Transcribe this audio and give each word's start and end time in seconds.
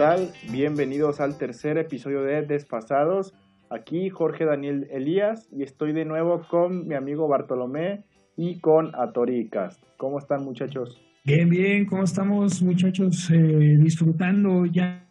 Hola, 0.00 0.16
¿qué 0.16 0.22
tal? 0.22 0.32
Bienvenidos 0.50 1.20
al 1.20 1.36
tercer 1.36 1.76
episodio 1.76 2.22
de 2.22 2.40
Despasados. 2.40 3.34
Aquí 3.68 4.08
Jorge 4.08 4.46
Daniel 4.46 4.88
Elías 4.90 5.46
y 5.52 5.62
estoy 5.62 5.92
de 5.92 6.06
nuevo 6.06 6.46
con 6.48 6.88
mi 6.88 6.94
amigo 6.94 7.28
Bartolomé 7.28 8.04
y 8.34 8.60
con 8.60 8.94
Atoricas. 8.94 9.78
¿Cómo 9.98 10.18
están 10.18 10.42
muchachos? 10.42 10.98
Bien, 11.24 11.50
bien, 11.50 11.84
¿cómo 11.84 12.04
estamos 12.04 12.62
muchachos? 12.62 13.30
Eh, 13.30 13.76
disfrutando 13.78 14.64
ya. 14.64 15.06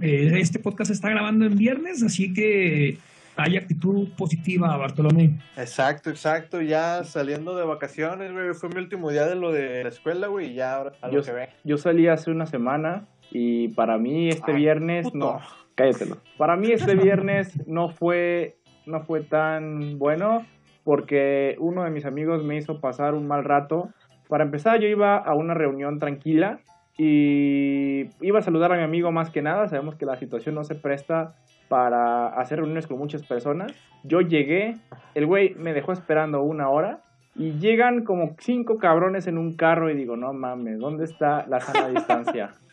Eh, 0.00 0.30
este 0.38 0.60
podcast 0.60 0.88
se 0.88 0.94
está 0.94 1.10
grabando 1.10 1.44
en 1.44 1.56
viernes, 1.56 2.04
así 2.04 2.32
que 2.32 2.98
hay 3.34 3.56
actitud 3.56 4.08
positiva, 4.16 4.76
Bartolomé. 4.76 5.40
Exacto, 5.56 6.10
exacto. 6.10 6.62
Ya 6.62 7.02
saliendo 7.02 7.56
de 7.56 7.64
vacaciones, 7.64 8.32
güey. 8.32 8.54
Fue 8.54 8.68
mi 8.68 8.76
último 8.76 9.10
día 9.10 9.26
de 9.26 9.34
lo 9.34 9.50
de 9.50 9.82
la 9.82 9.88
escuela, 9.88 10.28
güey. 10.28 10.52
Y 10.52 10.54
ya 10.54 10.76
ahora 10.76 10.92
a 11.02 11.10
Yo, 11.10 11.18
lo 11.18 11.24
que 11.24 11.32
ve. 11.32 11.48
yo 11.64 11.76
salí 11.76 12.06
hace 12.06 12.30
una 12.30 12.46
semana 12.46 13.08
y 13.30 13.68
para 13.68 13.98
mí 13.98 14.28
este 14.28 14.52
Ay, 14.52 14.58
viernes 14.58 15.06
puto. 15.06 15.18
no, 15.18 15.40
cállatelo. 15.74 16.18
Para 16.36 16.56
mí 16.56 16.70
este 16.70 16.94
viernes 16.94 17.66
no 17.66 17.88
fue 17.88 18.56
no 18.86 19.00
fue 19.00 19.22
tan 19.22 19.98
bueno 19.98 20.46
porque 20.84 21.56
uno 21.58 21.82
de 21.82 21.90
mis 21.90 22.06
amigos 22.06 22.44
me 22.44 22.56
hizo 22.56 22.80
pasar 22.80 23.14
un 23.14 23.26
mal 23.26 23.42
rato. 23.42 23.88
Para 24.28 24.44
empezar, 24.44 24.78
yo 24.78 24.86
iba 24.86 25.16
a 25.16 25.34
una 25.34 25.52
reunión 25.52 25.98
tranquila 25.98 26.60
y 26.96 28.06
iba 28.20 28.38
a 28.38 28.42
saludar 28.42 28.72
a 28.72 28.76
mi 28.76 28.84
amigo 28.84 29.10
más 29.10 29.30
que 29.30 29.42
nada. 29.42 29.66
Sabemos 29.66 29.96
que 29.96 30.06
la 30.06 30.16
situación 30.16 30.54
no 30.54 30.62
se 30.62 30.76
presta 30.76 31.34
para 31.68 32.28
hacer 32.28 32.58
reuniones 32.58 32.86
con 32.86 32.98
muchas 32.98 33.24
personas. 33.24 33.72
Yo 34.04 34.20
llegué, 34.20 34.76
el 35.16 35.26
güey 35.26 35.54
me 35.56 35.74
dejó 35.74 35.92
esperando 35.92 36.42
una 36.42 36.68
hora 36.70 37.00
y 37.34 37.58
llegan 37.58 38.04
como 38.04 38.36
cinco 38.38 38.78
cabrones 38.78 39.26
en 39.26 39.38
un 39.38 39.56
carro 39.56 39.90
y 39.90 39.96
digo, 39.96 40.16
no 40.16 40.32
mames, 40.32 40.78
¿dónde 40.78 41.04
está 41.04 41.46
la 41.48 41.60
sana 41.60 41.88
distancia? 41.88 42.52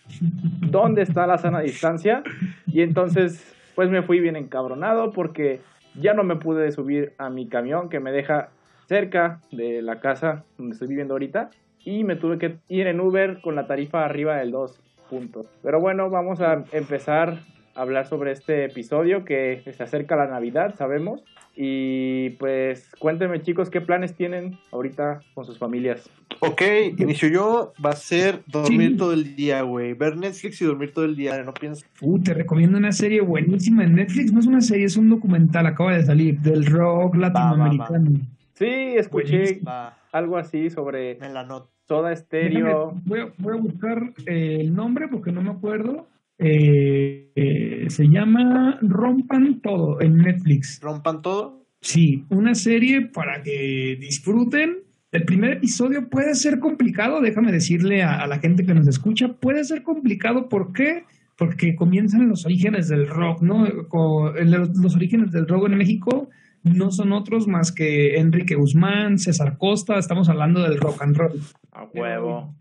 ¿Dónde 0.61 1.01
está 1.01 1.27
la 1.27 1.37
sana 1.37 1.59
distancia? 1.61 2.23
Y 2.67 2.81
entonces, 2.81 3.55
pues 3.75 3.89
me 3.89 4.01
fui 4.01 4.19
bien 4.19 4.35
encabronado 4.35 5.11
porque 5.11 5.61
ya 5.99 6.13
no 6.13 6.23
me 6.23 6.35
pude 6.35 6.71
subir 6.71 7.13
a 7.17 7.29
mi 7.29 7.47
camión 7.47 7.89
que 7.89 7.99
me 7.99 8.11
deja 8.11 8.49
cerca 8.87 9.39
de 9.51 9.81
la 9.81 9.99
casa 9.99 10.43
donde 10.57 10.73
estoy 10.73 10.87
viviendo 10.87 11.13
ahorita 11.13 11.49
y 11.85 12.03
me 12.03 12.15
tuve 12.15 12.37
que 12.37 12.57
ir 12.67 12.87
en 12.87 12.99
Uber 12.99 13.41
con 13.41 13.55
la 13.55 13.67
tarifa 13.67 14.05
arriba 14.05 14.37
del 14.37 14.51
2 14.51 14.79
puntos. 15.09 15.47
Pero 15.61 15.79
bueno, 15.79 16.09
vamos 16.09 16.41
a 16.41 16.63
empezar 16.71 17.39
a 17.75 17.81
hablar 17.81 18.05
sobre 18.05 18.31
este 18.31 18.65
episodio 18.65 19.25
que 19.25 19.61
se 19.71 19.83
acerca 19.83 20.15
la 20.15 20.27
Navidad, 20.27 20.75
sabemos. 20.75 21.23
Y 21.55 22.31
pues 22.31 22.89
cuéntenme 22.97 23.41
chicos 23.41 23.69
qué 23.69 23.79
planes 23.79 24.15
tienen 24.15 24.57
ahorita 24.71 25.21
con 25.35 25.45
sus 25.45 25.57
familias. 25.59 26.09
Ok, 26.39 26.61
inicio 26.97 27.29
yo. 27.29 27.73
Va 27.83 27.91
a 27.91 27.95
ser 27.95 28.41
dormir 28.47 28.91
Sí. 28.91 28.97
todo 28.97 29.13
el 29.13 29.35
día, 29.35 29.61
güey. 29.61 29.93
Ver 29.93 30.17
Netflix 30.17 30.61
y 30.61 30.65
dormir 30.65 30.93
todo 30.93 31.05
el 31.05 31.15
día. 31.15 31.41
No 31.43 31.53
pienso. 31.53 31.85
Uh, 32.01 32.19
te 32.19 32.33
recomiendo 32.33 32.77
una 32.77 32.91
serie 32.91 33.21
buenísima 33.21 33.83
en 33.83 33.95
Netflix. 33.95 34.33
No 34.33 34.39
es 34.39 34.47
una 34.47 34.61
serie, 34.61 34.85
es 34.85 34.97
un 34.97 35.09
documental, 35.09 35.65
acaba 35.67 35.95
de 35.95 36.03
salir, 36.03 36.39
del 36.39 36.65
rock 36.65 37.15
latinoamericano. 37.15 38.19
Sí, 38.55 38.65
escuché. 38.97 39.59
Va, 39.65 39.97
algo 40.11 40.37
así 40.37 40.69
sobre 40.69 41.17
en 41.23 41.33
la 41.33 41.43
nota. 41.43 41.69
Soda 41.87 42.15
Stereo. 42.15 42.93
Déjame, 42.95 43.01
voy, 43.05 43.19
a, 43.19 43.33
voy 43.37 43.57
a 43.57 43.61
buscar 43.61 44.13
eh, 44.25 44.57
el 44.61 44.73
nombre 44.73 45.07
porque 45.09 45.31
no 45.31 45.41
me 45.41 45.51
acuerdo. 45.51 46.07
Eh, 46.43 47.31
eh, 47.35 47.85
se 47.89 48.07
llama 48.09 48.77
Rompan 48.81 49.61
Todo 49.61 50.01
en 50.01 50.17
Netflix. 50.17 50.79
Rompan 50.81 51.21
todo. 51.21 51.65
Sí, 51.81 52.25
una 52.29 52.53
serie 52.53 53.01
para 53.07 53.41
que 53.43 53.97
disfruten. 53.99 54.77
El 55.11 55.23
primer 55.25 55.51
episodio 55.53 56.09
puede 56.09 56.33
ser 56.35 56.59
complicado, 56.59 57.21
déjame 57.21 57.51
decirle 57.51 58.01
a, 58.03 58.19
a 58.21 58.27
la 58.27 58.39
gente 58.39 58.65
que 58.65 58.73
nos 58.73 58.87
escucha, 58.87 59.33
puede 59.33 59.63
ser 59.63 59.83
complicado, 59.83 60.49
¿por 60.49 60.73
qué? 60.73 61.03
Porque 61.37 61.75
comienzan 61.75 62.27
los 62.29 62.45
orígenes 62.45 62.87
del 62.87 63.07
rock, 63.07 63.41
¿no? 63.41 63.65
El- 63.67 64.51
Los 64.51 64.95
orígenes 64.95 65.31
del 65.31 65.47
rock 65.47 65.67
en 65.69 65.77
México 65.77 66.29
no 66.63 66.91
son 66.91 67.11
otros 67.11 67.47
más 67.47 67.71
que 67.71 68.15
Enrique 68.17 68.55
Guzmán, 68.55 69.19
César 69.19 69.57
Costa, 69.57 69.97
estamos 69.99 70.29
hablando 70.29 70.61
del 70.63 70.79
rock 70.79 71.01
and 71.03 71.15
roll. 71.17 71.39
A 71.71 71.85
huevo. 71.93 72.55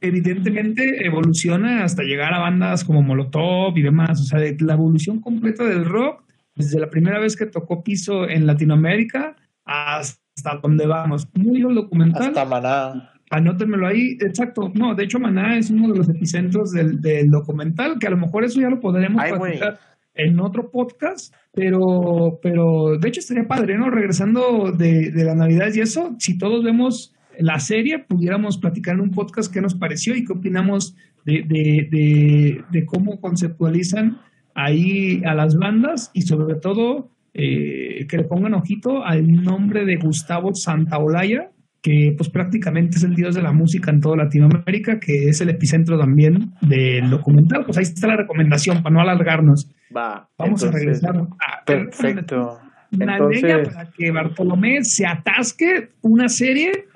Evidentemente 0.00 1.06
evoluciona 1.06 1.84
hasta 1.84 2.02
llegar 2.02 2.34
a 2.34 2.40
bandas 2.40 2.84
como 2.84 3.02
Molotov 3.02 3.76
y 3.76 3.82
demás, 3.82 4.20
o 4.20 4.24
sea, 4.24 4.38
de 4.38 4.56
la 4.60 4.74
evolución 4.74 5.20
completa 5.20 5.64
del 5.64 5.84
rock, 5.84 6.22
desde 6.54 6.78
la 6.78 6.90
primera 6.90 7.18
vez 7.18 7.36
que 7.36 7.46
tocó 7.46 7.82
piso 7.82 8.28
en 8.28 8.46
Latinoamérica 8.46 9.36
hasta 9.64 10.58
donde 10.62 10.86
vamos. 10.86 11.28
Muy 11.34 11.62
buen 11.62 11.74
documental. 11.74 12.28
Hasta 12.28 12.44
Maná. 12.44 13.12
Anótenmelo 13.30 13.88
ahí, 13.88 14.16
exacto. 14.20 14.70
No, 14.74 14.94
de 14.94 15.04
hecho, 15.04 15.18
Maná 15.18 15.58
es 15.58 15.70
uno 15.70 15.92
de 15.92 15.98
los 15.98 16.08
epicentros 16.08 16.70
del, 16.70 17.00
del 17.00 17.28
documental, 17.30 17.98
que 17.98 18.06
a 18.06 18.10
lo 18.10 18.18
mejor 18.18 18.44
eso 18.44 18.60
ya 18.60 18.68
lo 18.68 18.80
podremos 18.80 19.20
Ay, 19.20 19.32
platicar 19.32 19.78
en 20.14 20.40
otro 20.40 20.70
podcast, 20.70 21.34
pero, 21.52 22.38
pero 22.42 22.98
de 22.98 23.08
hecho 23.08 23.20
estaría 23.20 23.46
padre, 23.46 23.76
¿no? 23.76 23.90
Regresando 23.90 24.72
de, 24.72 25.10
de 25.10 25.24
la 25.24 25.34
Navidad 25.34 25.68
y 25.74 25.80
eso, 25.80 26.14
si 26.18 26.38
todos 26.38 26.64
vemos 26.64 27.14
la 27.38 27.58
serie, 27.58 27.98
pudiéramos 27.98 28.58
platicar 28.58 28.94
en 28.94 29.00
un 29.02 29.10
podcast 29.10 29.52
qué 29.52 29.60
nos 29.60 29.74
pareció 29.74 30.14
y 30.16 30.24
qué 30.24 30.32
opinamos 30.32 30.94
de, 31.24 31.42
de, 31.46 31.88
de, 31.90 32.64
de 32.70 32.86
cómo 32.86 33.20
conceptualizan 33.20 34.18
ahí 34.54 35.22
a 35.24 35.34
las 35.34 35.56
bandas 35.56 36.10
y 36.14 36.22
sobre 36.22 36.54
todo 36.56 37.10
eh, 37.34 38.06
que 38.08 38.16
le 38.16 38.24
pongan 38.24 38.54
ojito 38.54 39.04
al 39.04 39.30
nombre 39.42 39.84
de 39.84 39.96
Gustavo 39.96 40.54
Santaolalla, 40.54 41.50
que 41.82 42.14
pues 42.16 42.30
prácticamente 42.30 42.96
es 42.96 43.04
el 43.04 43.14
dios 43.14 43.34
de 43.34 43.42
la 43.42 43.52
música 43.52 43.90
en 43.90 44.00
toda 44.00 44.16
Latinoamérica, 44.16 44.98
que 44.98 45.28
es 45.28 45.40
el 45.40 45.50
epicentro 45.50 45.98
también 45.98 46.52
del 46.62 47.10
documental. 47.10 47.64
Pues 47.64 47.76
ahí 47.76 47.84
está 47.84 48.08
la 48.08 48.16
recomendación 48.16 48.82
para 48.82 48.94
no 48.94 49.00
alargarnos. 49.00 49.70
Va. 49.94 50.28
Vamos 50.38 50.64
a 50.64 50.70
regresar 50.72 51.16
a 51.16 51.64
Perfecto. 51.64 52.58
navideña 52.90 53.56
Entonces- 53.56 53.74
para 53.74 53.90
que 53.90 54.10
Bartolomé 54.10 54.82
se 54.84 55.06
atasque 55.06 55.90
una 56.00 56.28
serie 56.28 56.86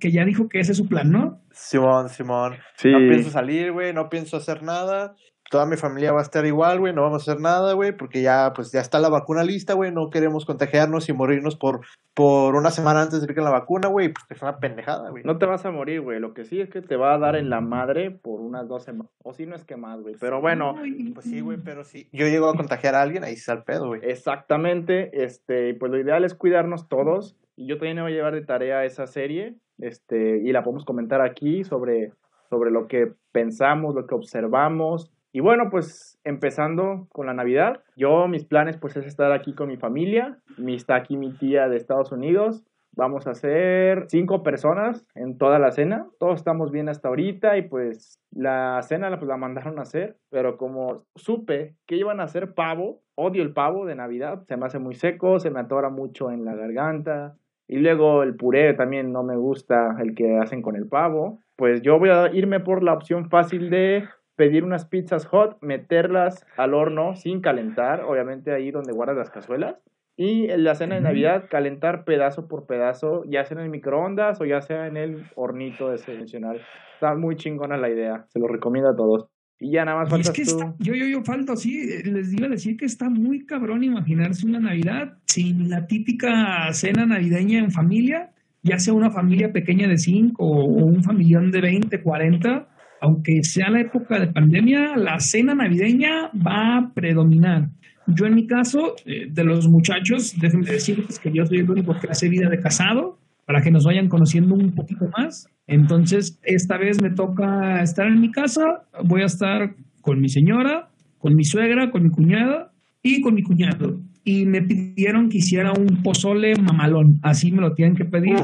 que 0.00 0.12
ya 0.12 0.24
dijo 0.24 0.48
que 0.48 0.60
ese 0.60 0.72
es 0.72 0.78
su 0.78 0.86
plan, 0.86 1.10
¿no? 1.10 1.42
Simón, 1.52 2.08
Simón. 2.08 2.54
Sí. 2.76 2.90
No 2.90 2.98
pienso 2.98 3.30
salir, 3.30 3.72
güey. 3.72 3.92
No 3.92 4.08
pienso 4.08 4.36
hacer 4.36 4.62
nada. 4.62 5.16
Toda 5.50 5.66
mi 5.66 5.76
familia 5.76 6.12
va 6.12 6.20
a 6.20 6.22
estar 6.22 6.46
igual, 6.46 6.78
güey. 6.78 6.94
No 6.94 7.02
vamos 7.02 7.26
a 7.26 7.32
hacer 7.32 7.42
nada, 7.42 7.72
güey. 7.72 7.90
Porque 7.90 8.22
ya, 8.22 8.52
pues, 8.54 8.70
ya 8.70 8.80
está 8.80 9.00
la 9.00 9.08
vacuna 9.08 9.42
lista, 9.42 9.74
güey. 9.74 9.90
No 9.90 10.08
queremos 10.08 10.44
contagiarnos 10.46 11.08
y 11.08 11.12
morirnos 11.12 11.56
por, 11.56 11.80
por 12.14 12.54
una 12.54 12.70
semana 12.70 13.02
antes 13.02 13.20
de 13.20 13.34
que 13.34 13.40
la 13.40 13.50
vacuna, 13.50 13.88
güey. 13.88 14.12
Pues 14.12 14.24
es 14.30 14.42
una 14.42 14.60
pendejada, 14.60 15.10
güey. 15.10 15.24
No 15.24 15.38
te 15.38 15.46
vas 15.46 15.64
a 15.64 15.72
morir, 15.72 16.02
güey. 16.02 16.20
Lo 16.20 16.34
que 16.34 16.44
sí 16.44 16.60
es 16.60 16.70
que 16.70 16.82
te 16.82 16.94
va 16.94 17.14
a 17.14 17.18
dar 17.18 17.34
en 17.34 17.50
la 17.50 17.60
madre 17.60 18.12
por 18.12 18.40
unas 18.40 18.68
dos 18.68 18.84
semanas. 18.84 19.12
O 19.24 19.32
si 19.32 19.44
no 19.44 19.56
es 19.56 19.64
que 19.64 19.76
más, 19.76 20.00
güey. 20.00 20.14
Pero 20.20 20.40
bueno, 20.40 20.76
Ay, 20.78 21.10
Pues 21.12 21.26
sí, 21.26 21.40
güey, 21.40 21.58
pero 21.58 21.82
sí. 21.82 22.08
Yo 22.12 22.28
llego 22.28 22.48
a 22.48 22.54
contagiar 22.54 22.94
a 22.94 23.02
alguien, 23.02 23.24
ahí 23.24 23.34
está 23.34 23.52
el 23.52 23.64
pedo, 23.64 23.88
güey. 23.88 24.02
exactamente. 24.04 25.24
Este, 25.24 25.74
pues 25.74 25.90
lo 25.90 25.98
ideal 25.98 26.24
es 26.24 26.34
cuidarnos 26.34 26.88
todos. 26.88 27.36
Y 27.56 27.66
yo 27.66 27.76
también 27.76 27.96
me 27.96 28.02
voy 28.02 28.12
a 28.12 28.14
llevar 28.14 28.34
de 28.34 28.44
tarea 28.46 28.84
esa 28.84 29.08
serie. 29.08 29.56
Este, 29.78 30.38
y 30.38 30.52
la 30.52 30.62
podemos 30.62 30.84
comentar 30.84 31.20
aquí 31.20 31.64
sobre, 31.64 32.12
sobre 32.50 32.70
lo 32.70 32.86
que 32.86 33.12
pensamos, 33.32 33.96
lo 33.96 34.06
que 34.06 34.14
observamos. 34.14 35.10
Y 35.32 35.40
bueno, 35.40 35.70
pues 35.70 36.18
empezando 36.24 37.06
con 37.12 37.26
la 37.26 37.34
Navidad, 37.34 37.82
yo 37.96 38.26
mis 38.26 38.44
planes 38.44 38.76
pues 38.76 38.96
es 38.96 39.06
estar 39.06 39.30
aquí 39.32 39.54
con 39.54 39.68
mi 39.68 39.76
familia, 39.76 40.38
mi, 40.58 40.74
está 40.74 40.96
aquí 40.96 41.16
mi 41.16 41.32
tía 41.32 41.68
de 41.68 41.76
Estados 41.76 42.10
Unidos, 42.10 42.64
vamos 42.96 43.28
a 43.28 43.34
ser 43.34 44.06
cinco 44.08 44.42
personas 44.42 45.06
en 45.14 45.38
toda 45.38 45.60
la 45.60 45.70
cena, 45.70 46.08
todos 46.18 46.40
estamos 46.40 46.72
bien 46.72 46.88
hasta 46.88 47.08
ahorita 47.08 47.56
y 47.58 47.62
pues 47.62 48.18
la 48.32 48.80
cena 48.82 49.08
pues, 49.18 49.28
la 49.28 49.36
mandaron 49.36 49.78
a 49.78 49.82
hacer, 49.82 50.16
pero 50.30 50.56
como 50.56 51.04
supe 51.14 51.76
que 51.86 51.96
iban 51.96 52.18
a 52.18 52.24
hacer 52.24 52.54
pavo, 52.54 53.02
odio 53.14 53.42
el 53.42 53.52
pavo 53.52 53.86
de 53.86 53.94
Navidad, 53.94 54.42
se 54.48 54.56
me 54.56 54.66
hace 54.66 54.80
muy 54.80 54.96
seco, 54.96 55.38
se 55.38 55.50
me 55.50 55.60
atora 55.60 55.90
mucho 55.90 56.32
en 56.32 56.44
la 56.44 56.56
garganta, 56.56 57.36
y 57.68 57.76
luego 57.76 58.24
el 58.24 58.34
puré 58.34 58.74
también 58.74 59.12
no 59.12 59.22
me 59.22 59.36
gusta 59.36 59.96
el 60.00 60.16
que 60.16 60.38
hacen 60.38 60.60
con 60.60 60.74
el 60.74 60.88
pavo. 60.88 61.38
Pues 61.54 61.82
yo 61.82 62.00
voy 62.00 62.08
a 62.08 62.28
irme 62.32 62.58
por 62.58 62.82
la 62.82 62.92
opción 62.92 63.30
fácil 63.30 63.70
de 63.70 64.08
pedir 64.36 64.64
unas 64.64 64.86
pizzas 64.86 65.26
hot, 65.26 65.58
meterlas 65.60 66.46
al 66.56 66.74
horno 66.74 67.14
sin 67.16 67.40
calentar, 67.40 68.04
obviamente 68.04 68.52
ahí 68.52 68.70
donde 68.70 68.92
guardas 68.92 69.16
las 69.16 69.30
cazuelas. 69.30 69.76
Y 70.16 70.50
en 70.50 70.64
la 70.64 70.74
cena 70.74 70.96
de. 70.96 71.00
Navidad 71.00 71.44
calentar 71.48 72.04
pedazo 72.04 72.46
por 72.46 72.66
pedazo, 72.66 73.24
ya 73.26 73.44
sea 73.44 73.56
en 73.58 73.64
el 73.64 73.70
microondas 73.70 74.40
o 74.40 74.44
ya 74.44 74.60
sea 74.60 74.86
en 74.86 74.96
el 74.96 75.24
hornito 75.34 75.92
ese 75.94 76.14
mencional. 76.14 76.60
Está 76.94 77.14
muy 77.14 77.36
chingona 77.36 77.78
la 77.78 77.88
idea, 77.88 78.26
se 78.28 78.38
lo 78.38 78.46
recomiendo 78.46 78.90
a 78.90 78.96
todos. 78.96 79.28
Y 79.58 79.72
ya 79.72 79.84
nada 79.84 79.98
más 79.98 80.12
Y 80.12 80.20
es 80.20 80.26
faltas 80.26 80.32
que 80.32 80.44
tú. 80.44 80.58
está, 80.58 80.74
yo, 80.78 80.94
yo, 80.94 81.06
yo 81.06 81.22
falto 81.22 81.52
eh, 81.52 82.02
les 82.04 82.32
iba 82.32 82.46
a 82.46 82.50
decir 82.50 82.76
que 82.76 82.86
está 82.86 83.10
muy 83.10 83.44
cabrón 83.46 83.84
imaginarse 83.84 84.46
una 84.46 84.58
Navidad 84.58 85.18
sin 85.26 85.68
la 85.68 85.86
típica 85.86 86.72
cena 86.72 87.04
navideña 87.06 87.58
en 87.58 87.70
familia, 87.70 88.30
ya 88.62 88.78
sea 88.78 88.94
una 88.94 89.10
familia 89.10 89.52
pequeña 89.52 89.86
de 89.86 89.98
cinco 89.98 90.44
o, 90.44 90.64
o 90.64 90.84
un 90.84 91.02
familión 91.02 91.50
de 91.50 91.60
20, 91.60 92.02
40, 92.02 92.68
aunque 93.00 93.42
sea 93.42 93.70
la 93.70 93.80
época 93.80 94.18
de 94.18 94.28
pandemia, 94.28 94.96
la 94.96 95.18
cena 95.20 95.54
navideña 95.54 96.30
va 96.34 96.76
a 96.76 96.92
predominar. 96.94 97.70
Yo 98.06 98.26
en 98.26 98.34
mi 98.34 98.46
caso, 98.46 98.96
eh, 99.06 99.28
de 99.30 99.44
los 99.44 99.68
muchachos, 99.68 100.34
déjenme 100.38 100.70
decirles 100.70 101.18
que 101.18 101.32
yo 101.32 101.46
soy 101.46 101.58
el 101.58 101.70
único 101.70 101.98
que 101.98 102.08
hace 102.08 102.28
vida 102.28 102.48
de 102.48 102.60
casado, 102.60 103.18
para 103.50 103.62
que 103.62 103.72
nos 103.72 103.84
vayan 103.84 104.08
conociendo 104.08 104.54
un 104.54 104.72
poquito 104.76 105.10
más. 105.18 105.48
Entonces, 105.66 106.38
esta 106.44 106.78
vez 106.78 107.02
me 107.02 107.10
toca 107.10 107.82
estar 107.82 108.06
en 108.06 108.20
mi 108.20 108.30
casa, 108.30 108.84
voy 109.02 109.22
a 109.22 109.26
estar 109.26 109.74
con 110.02 110.20
mi 110.20 110.28
señora, 110.28 110.90
con 111.18 111.34
mi 111.34 111.44
suegra, 111.44 111.90
con 111.90 112.04
mi 112.04 112.10
cuñada 112.10 112.72
y 113.02 113.20
con 113.20 113.34
mi 113.34 113.42
cuñado. 113.42 114.00
Y 114.22 114.44
me 114.44 114.60
pidieron 114.62 115.28
que 115.30 115.38
hiciera 115.38 115.72
un 115.72 116.02
pozole 116.02 116.54
mamalón. 116.56 117.18
Así 117.22 117.50
me 117.52 117.60
lo 117.62 117.72
tienen 117.74 117.96
que 117.96 118.04
pedir 118.04 118.36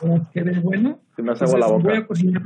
para 0.00 0.20
que 0.20 0.40
quede 0.40 0.60
bueno. 0.60 1.00
Se 1.16 1.22
me 1.22 1.32
hace 1.32 1.44
agua 1.44 1.58
la 1.58 1.66
boca. 1.66 1.88
voy 1.88 1.96
a 1.96 2.06
cocinar 2.06 2.42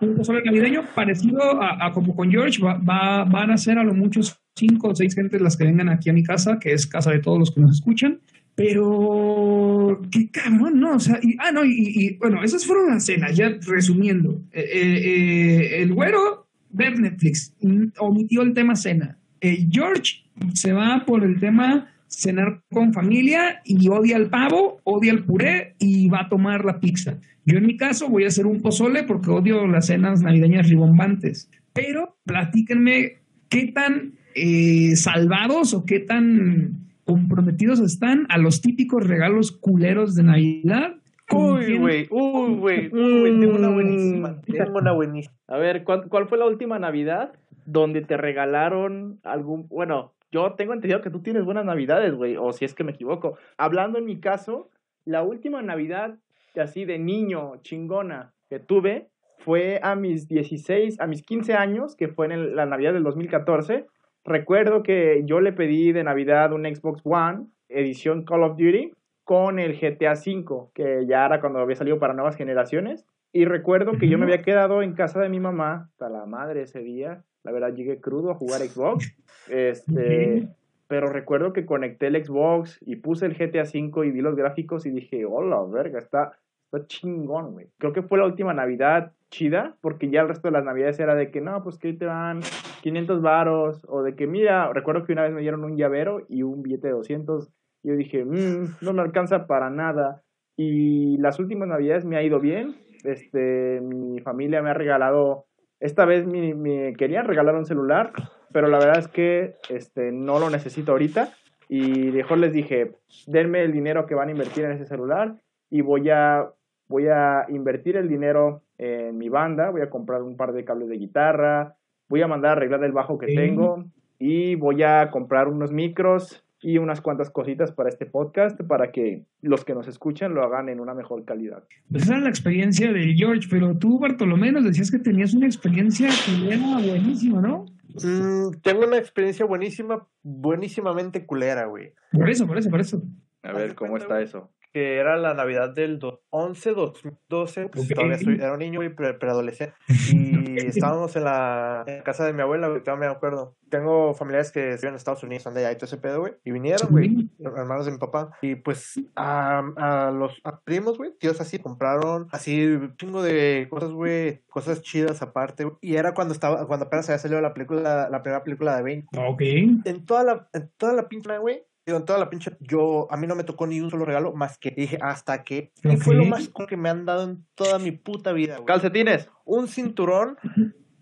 un 0.00 0.14
pozole 0.16 0.42
navideño 0.44 0.82
parecido 0.94 1.60
a, 1.62 1.84
a 1.86 1.92
como 1.92 2.16
con 2.16 2.30
George. 2.30 2.62
Va, 2.62 2.78
va- 2.78 3.24
van 3.24 3.50
a 3.50 3.56
ser 3.58 3.78
a 3.78 3.84
lo 3.84 3.92
muchos 3.94 4.40
cinco 4.56 4.88
o 4.88 4.94
seis 4.94 5.14
gentes 5.14 5.40
las 5.42 5.56
que 5.56 5.64
vengan 5.64 5.88
aquí 5.90 6.08
a 6.10 6.12
mi 6.14 6.22
casa, 6.22 6.58
que 6.58 6.72
es 6.72 6.86
casa 6.86 7.10
de 7.10 7.18
todos 7.18 7.38
los 7.38 7.50
que 7.54 7.60
nos 7.60 7.72
escuchan. 7.72 8.20
Pero, 8.54 10.00
qué 10.10 10.30
cabrón, 10.30 10.80
¿no? 10.80 10.96
O 10.96 11.00
sea, 11.00 11.18
y, 11.22 11.36
ah, 11.38 11.50
no, 11.52 11.64
y, 11.64 11.70
y, 11.74 12.16
bueno, 12.18 12.42
esas 12.42 12.66
fueron 12.66 12.88
las 12.90 13.04
cenas, 13.04 13.36
ya 13.36 13.50
resumiendo. 13.66 14.40
Eh, 14.52 14.60
eh, 14.72 15.00
eh, 15.04 15.82
el 15.82 15.92
güero, 15.94 16.46
ver 16.70 16.98
Netflix, 16.98 17.54
mm, 17.60 17.84
omitió 17.98 18.42
el 18.42 18.52
tema 18.54 18.76
cena. 18.76 19.18
Eh, 19.40 19.66
George 19.70 20.24
se 20.54 20.72
va 20.72 21.04
por 21.06 21.24
el 21.24 21.38
tema 21.40 21.88
cenar 22.12 22.62
con 22.70 22.92
familia 22.92 23.62
y 23.64 23.88
odia 23.88 24.16
el 24.16 24.28
pavo, 24.28 24.80
odia 24.84 25.12
el 25.12 25.24
puré 25.24 25.74
y 25.78 26.08
va 26.08 26.22
a 26.22 26.28
tomar 26.28 26.64
la 26.64 26.78
pizza. 26.78 27.18
Yo 27.44 27.58
en 27.58 27.66
mi 27.66 27.76
caso 27.76 28.08
voy 28.08 28.24
a 28.24 28.28
hacer 28.28 28.46
un 28.46 28.60
pozole 28.60 29.02
porque 29.02 29.30
odio 29.30 29.66
las 29.66 29.86
cenas 29.86 30.22
navideñas 30.22 30.68
ribombantes. 30.68 31.50
Pero 31.72 32.16
platíquenme 32.24 33.22
qué 33.48 33.72
tan 33.72 34.12
eh, 34.34 34.94
salvados 34.96 35.74
o 35.74 35.84
qué 35.84 36.00
tan 36.00 36.82
comprometidos 37.04 37.80
están 37.80 38.26
a 38.28 38.38
los 38.38 38.60
típicos 38.60 39.06
regalos 39.06 39.50
culeros 39.52 40.14
de 40.14 40.22
Navidad. 40.22 40.96
¿Con 41.28 41.58
Uy, 41.58 41.78
güey, 41.78 42.06
uy, 42.10 42.54
güey, 42.56 42.86
uy, 42.92 43.40
tengo 43.40 43.56
una 43.56 43.70
buenísima, 43.70 44.40
tengo 44.42 44.78
una 44.78 44.92
buenísima. 44.92 45.34
A 45.48 45.56
ver, 45.56 45.82
¿cuál, 45.82 46.08
cuál 46.08 46.28
fue 46.28 46.36
la 46.36 46.46
última 46.46 46.78
Navidad 46.78 47.32
donde 47.64 48.02
te 48.02 48.16
regalaron 48.16 49.18
algún... 49.22 49.66
Bueno, 49.68 50.12
yo 50.32 50.54
tengo 50.54 50.72
entendido 50.72 51.02
que 51.02 51.10
tú 51.10 51.22
tienes 51.22 51.44
buenas 51.44 51.64
Navidades, 51.64 52.14
güey, 52.14 52.36
o 52.36 52.52
si 52.52 52.64
es 52.64 52.74
que 52.74 52.84
me 52.84 52.92
equivoco. 52.92 53.38
Hablando 53.58 53.98
en 53.98 54.06
mi 54.06 54.18
caso, 54.18 54.70
la 55.04 55.22
última 55.22 55.62
Navidad 55.62 56.18
así 56.60 56.84
de 56.84 56.98
niño 56.98 57.56
chingona 57.62 58.32
que 58.50 58.58
tuve 58.58 59.08
fue 59.38 59.80
a 59.82 59.96
mis 59.96 60.28
16, 60.28 61.00
a 61.00 61.06
mis 61.06 61.22
15 61.22 61.54
años, 61.54 61.96
que 61.96 62.08
fue 62.08 62.26
en 62.26 62.54
la 62.54 62.66
Navidad 62.66 62.92
del 62.92 63.02
2014. 63.02 63.86
Recuerdo 64.24 64.82
que 64.82 65.22
yo 65.24 65.40
le 65.40 65.52
pedí 65.52 65.92
de 65.92 66.04
Navidad 66.04 66.52
un 66.52 66.64
Xbox 66.64 67.00
One, 67.04 67.46
edición 67.68 68.24
Call 68.24 68.44
of 68.44 68.56
Duty, 68.56 68.92
con 69.24 69.58
el 69.58 69.78
GTA 69.78 70.12
V, 70.12 70.70
que 70.74 71.06
ya 71.06 71.26
era 71.26 71.40
cuando 71.40 71.58
había 71.58 71.76
salido 71.76 71.98
para 71.98 72.14
nuevas 72.14 72.36
generaciones. 72.36 73.04
Y 73.32 73.46
recuerdo 73.46 73.92
que 73.98 74.08
yo 74.08 74.18
me 74.18 74.24
había 74.24 74.42
quedado 74.42 74.82
en 74.82 74.92
casa 74.92 75.20
de 75.20 75.30
mi 75.30 75.40
mamá, 75.40 75.88
hasta 75.90 76.10
la 76.10 76.26
madre 76.26 76.62
ese 76.62 76.80
día. 76.80 77.24
La 77.44 77.52
verdad, 77.52 77.74
llegué 77.74 77.98
crudo 78.00 78.30
a 78.30 78.34
jugar 78.34 78.60
Xbox. 78.60 79.16
Este, 79.48 80.48
pero 80.86 81.06
recuerdo 81.08 81.54
que 81.54 81.64
conecté 81.64 82.08
el 82.08 82.24
Xbox 82.24 82.78
y 82.82 82.96
puse 82.96 83.24
el 83.26 83.34
GTA 83.34 83.62
V 83.62 84.06
y 84.06 84.10
vi 84.10 84.20
los 84.20 84.36
gráficos 84.36 84.84
y 84.84 84.90
dije, 84.90 85.24
hola, 85.24 85.62
verga, 85.62 85.98
está, 85.98 86.32
está 86.64 86.86
chingón, 86.86 87.52
güey. 87.52 87.68
Creo 87.78 87.94
que 87.94 88.02
fue 88.02 88.18
la 88.18 88.26
última 88.26 88.52
Navidad 88.52 89.12
chida, 89.30 89.76
porque 89.80 90.10
ya 90.10 90.20
el 90.20 90.28
resto 90.28 90.48
de 90.48 90.52
las 90.52 90.64
Navidades 90.64 91.00
era 91.00 91.14
de 91.14 91.30
que, 91.30 91.40
no, 91.40 91.62
pues 91.62 91.78
que 91.78 91.94
te 91.94 92.04
van 92.04 92.40
500 92.82 93.22
varos, 93.22 93.86
o 93.88 94.02
de 94.02 94.14
que, 94.14 94.26
mira, 94.26 94.70
recuerdo 94.74 95.04
que 95.04 95.14
una 95.14 95.22
vez 95.22 95.32
me 95.32 95.40
dieron 95.40 95.64
un 95.64 95.78
llavero 95.78 96.26
y 96.28 96.42
un 96.42 96.62
billete 96.62 96.88
de 96.88 96.92
200, 96.92 97.48
y 97.82 97.88
yo 97.88 97.96
dije, 97.96 98.26
"Mm, 98.26 98.76
no 98.82 98.92
me 98.92 99.00
alcanza 99.00 99.46
para 99.46 99.70
nada. 99.70 100.22
Y 100.54 101.16
las 101.16 101.38
últimas 101.38 101.66
Navidades 101.66 102.04
me 102.04 102.16
ha 102.16 102.22
ido 102.22 102.38
bien, 102.38 102.76
este, 103.04 103.80
mi 103.82 104.20
familia 104.20 104.62
me 104.62 104.70
ha 104.70 104.74
regalado, 104.74 105.46
esta 105.80 106.04
vez 106.04 106.26
me, 106.26 106.54
me 106.54 106.92
querían 106.94 107.26
regalar 107.26 107.54
un 107.56 107.64
celular, 107.66 108.12
pero 108.52 108.68
la 108.68 108.78
verdad 108.78 108.98
es 108.98 109.08
que 109.08 109.54
este, 109.68 110.12
no 110.12 110.38
lo 110.38 110.50
necesito 110.50 110.92
ahorita. 110.92 111.30
Y 111.68 112.10
mejor 112.12 112.38
les 112.38 112.52
dije, 112.52 112.92
denme 113.26 113.62
el 113.62 113.72
dinero 113.72 114.06
que 114.06 114.14
van 114.14 114.28
a 114.28 114.32
invertir 114.32 114.64
en 114.64 114.72
ese 114.72 114.84
celular 114.84 115.36
y 115.70 115.80
voy 115.80 116.10
a, 116.10 116.50
voy 116.88 117.08
a 117.08 117.46
invertir 117.48 117.96
el 117.96 118.08
dinero 118.08 118.62
en 118.76 119.16
mi 119.16 119.28
banda, 119.30 119.70
voy 119.70 119.80
a 119.80 119.88
comprar 119.88 120.22
un 120.22 120.36
par 120.36 120.52
de 120.52 120.64
cables 120.64 120.88
de 120.90 120.98
guitarra, 120.98 121.76
voy 122.08 122.20
a 122.20 122.26
mandar 122.28 122.50
a 122.50 122.52
arreglar 122.54 122.84
el 122.84 122.92
bajo 122.92 123.16
que 123.16 123.28
Sí. 123.28 123.34
tengo 123.36 123.84
y 124.18 124.54
voy 124.56 124.82
a 124.82 125.10
comprar 125.10 125.48
unos 125.48 125.72
micros 125.72 126.41
y 126.62 126.78
unas 126.78 127.00
cuantas 127.00 127.30
cositas 127.30 127.72
para 127.72 127.88
este 127.88 128.06
podcast 128.06 128.60
para 128.62 128.92
que 128.92 129.24
los 129.40 129.64
que 129.64 129.74
nos 129.74 129.88
escuchan 129.88 130.32
lo 130.32 130.44
hagan 130.44 130.68
en 130.68 130.80
una 130.80 130.94
mejor 130.94 131.24
calidad. 131.24 131.64
Pues 131.90 132.04
esa 132.04 132.16
es 132.16 132.22
la 132.22 132.28
experiencia 132.28 132.92
de 132.92 133.14
George, 133.14 133.48
pero 133.50 133.76
tú, 133.76 133.98
Bartolomé, 133.98 134.52
nos 134.52 134.64
decías 134.64 134.90
que 134.90 134.98
tenías 134.98 135.34
una 135.34 135.46
experiencia 135.46 136.08
que 136.24 136.54
era 136.54 136.78
buenísima, 136.78 137.40
¿no? 137.40 137.66
Mm, 138.02 138.60
tengo 138.62 138.86
una 138.86 138.96
experiencia 138.96 139.44
buenísima, 139.44 140.06
buenísimamente 140.22 141.26
culera, 141.26 141.66
güey. 141.66 141.92
Por 142.12 142.30
eso, 142.30 142.46
por 142.46 142.56
eso, 142.56 142.70
por 142.70 142.80
eso. 142.80 143.02
A 143.42 143.52
ver, 143.52 143.74
¿cómo 143.74 143.96
está 143.96 144.20
eso? 144.22 144.50
Que 144.72 144.96
era 144.96 145.16
la 145.16 145.34
Navidad 145.34 145.70
del 145.74 145.98
do- 145.98 146.22
11, 146.30 146.72
2012, 146.72 147.68
pues 147.68 147.84
Ok. 147.84 147.94
todavía 147.94 148.18
soy- 148.18 148.36
era 148.36 148.52
un 148.54 148.58
niño, 148.60 148.80
pre- 148.96 149.14
preadolescente. 149.14 149.74
Y 149.88 150.56
estábamos 150.66 151.14
en 151.16 151.24
la, 151.24 151.84
en 151.86 151.98
la 151.98 152.02
casa 152.04 152.24
de 152.24 152.32
mi 152.32 152.40
abuela, 152.42 152.68
güey, 152.68 152.82
todavía 152.82 153.08
me 153.08 153.14
acuerdo. 153.14 153.56
Tengo 153.68 154.12
familiares 154.14 154.50
que 154.52 154.60
viven 154.60 154.88
en 154.90 154.94
Estados 154.96 155.22
Unidos, 155.22 155.42
son 155.44 155.54
de 155.54 155.60
allá 155.60 155.72
y 155.72 155.76
todo 155.76 155.86
ese 155.86 155.96
pedo, 155.96 156.20
güey. 156.20 156.34
Y 156.44 156.50
vinieron, 156.52 156.88
güey, 156.90 157.30
hermanos 157.38 157.86
de 157.86 157.92
mi 157.92 157.98
papá. 157.98 158.30
Y 158.42 158.54
pues 158.56 159.00
a, 159.16 159.62
a 159.76 160.10
los 160.10 160.40
a 160.44 160.60
primos, 160.60 160.98
güey, 160.98 161.12
tíos 161.18 161.40
así, 161.40 161.58
compraron 161.58 162.28
así 162.32 162.66
un 162.66 162.96
chingo 162.96 163.22
de 163.22 163.66
cosas, 163.70 163.90
güey, 163.92 164.42
cosas 164.48 164.82
chidas 164.82 165.22
aparte. 165.22 165.64
güey. 165.64 165.76
Y 165.80 165.96
era 165.96 166.12
cuando 166.14 166.34
estaba, 166.34 166.66
cuando 166.66 166.86
apenas 166.86 167.08
había 167.08 167.18
salido 167.18 167.40
la 167.40 167.54
película, 167.54 168.08
la 168.10 168.22
primera 168.22 168.42
película 168.44 168.76
de 168.76 168.82
Bane. 168.82 169.06
Ok. 169.28 169.42
En 169.86 170.04
toda 170.06 170.24
la, 170.24 170.48
en 170.52 170.70
toda 170.76 170.92
la 170.94 171.08
pinche, 171.08 171.38
güey. 171.38 171.62
Digo, 171.84 171.98
en 171.98 172.04
toda 172.04 172.20
la 172.20 172.30
pinche, 172.30 172.56
yo, 172.60 173.08
a 173.10 173.16
mí 173.16 173.26
no 173.26 173.34
me 173.34 173.42
tocó 173.42 173.66
ni 173.66 173.80
un 173.80 173.90
solo 173.90 174.04
regalo 174.04 174.32
más 174.34 174.56
que 174.56 174.70
dije 174.70 174.98
hasta 175.00 175.42
que. 175.42 175.72
Y 175.82 175.96
fue 175.96 176.14
lo 176.14 176.24
más 176.24 176.48
cool 176.48 176.68
que 176.68 176.76
me 176.76 176.88
han 176.88 177.04
dado 177.04 177.24
en 177.24 177.44
toda 177.56 177.80
mi 177.80 177.90
puta 177.90 178.32
vida, 178.32 178.56
güey. 178.56 178.66
Calcetines. 178.66 179.28
Un 179.44 179.66
cinturón, 179.66 180.36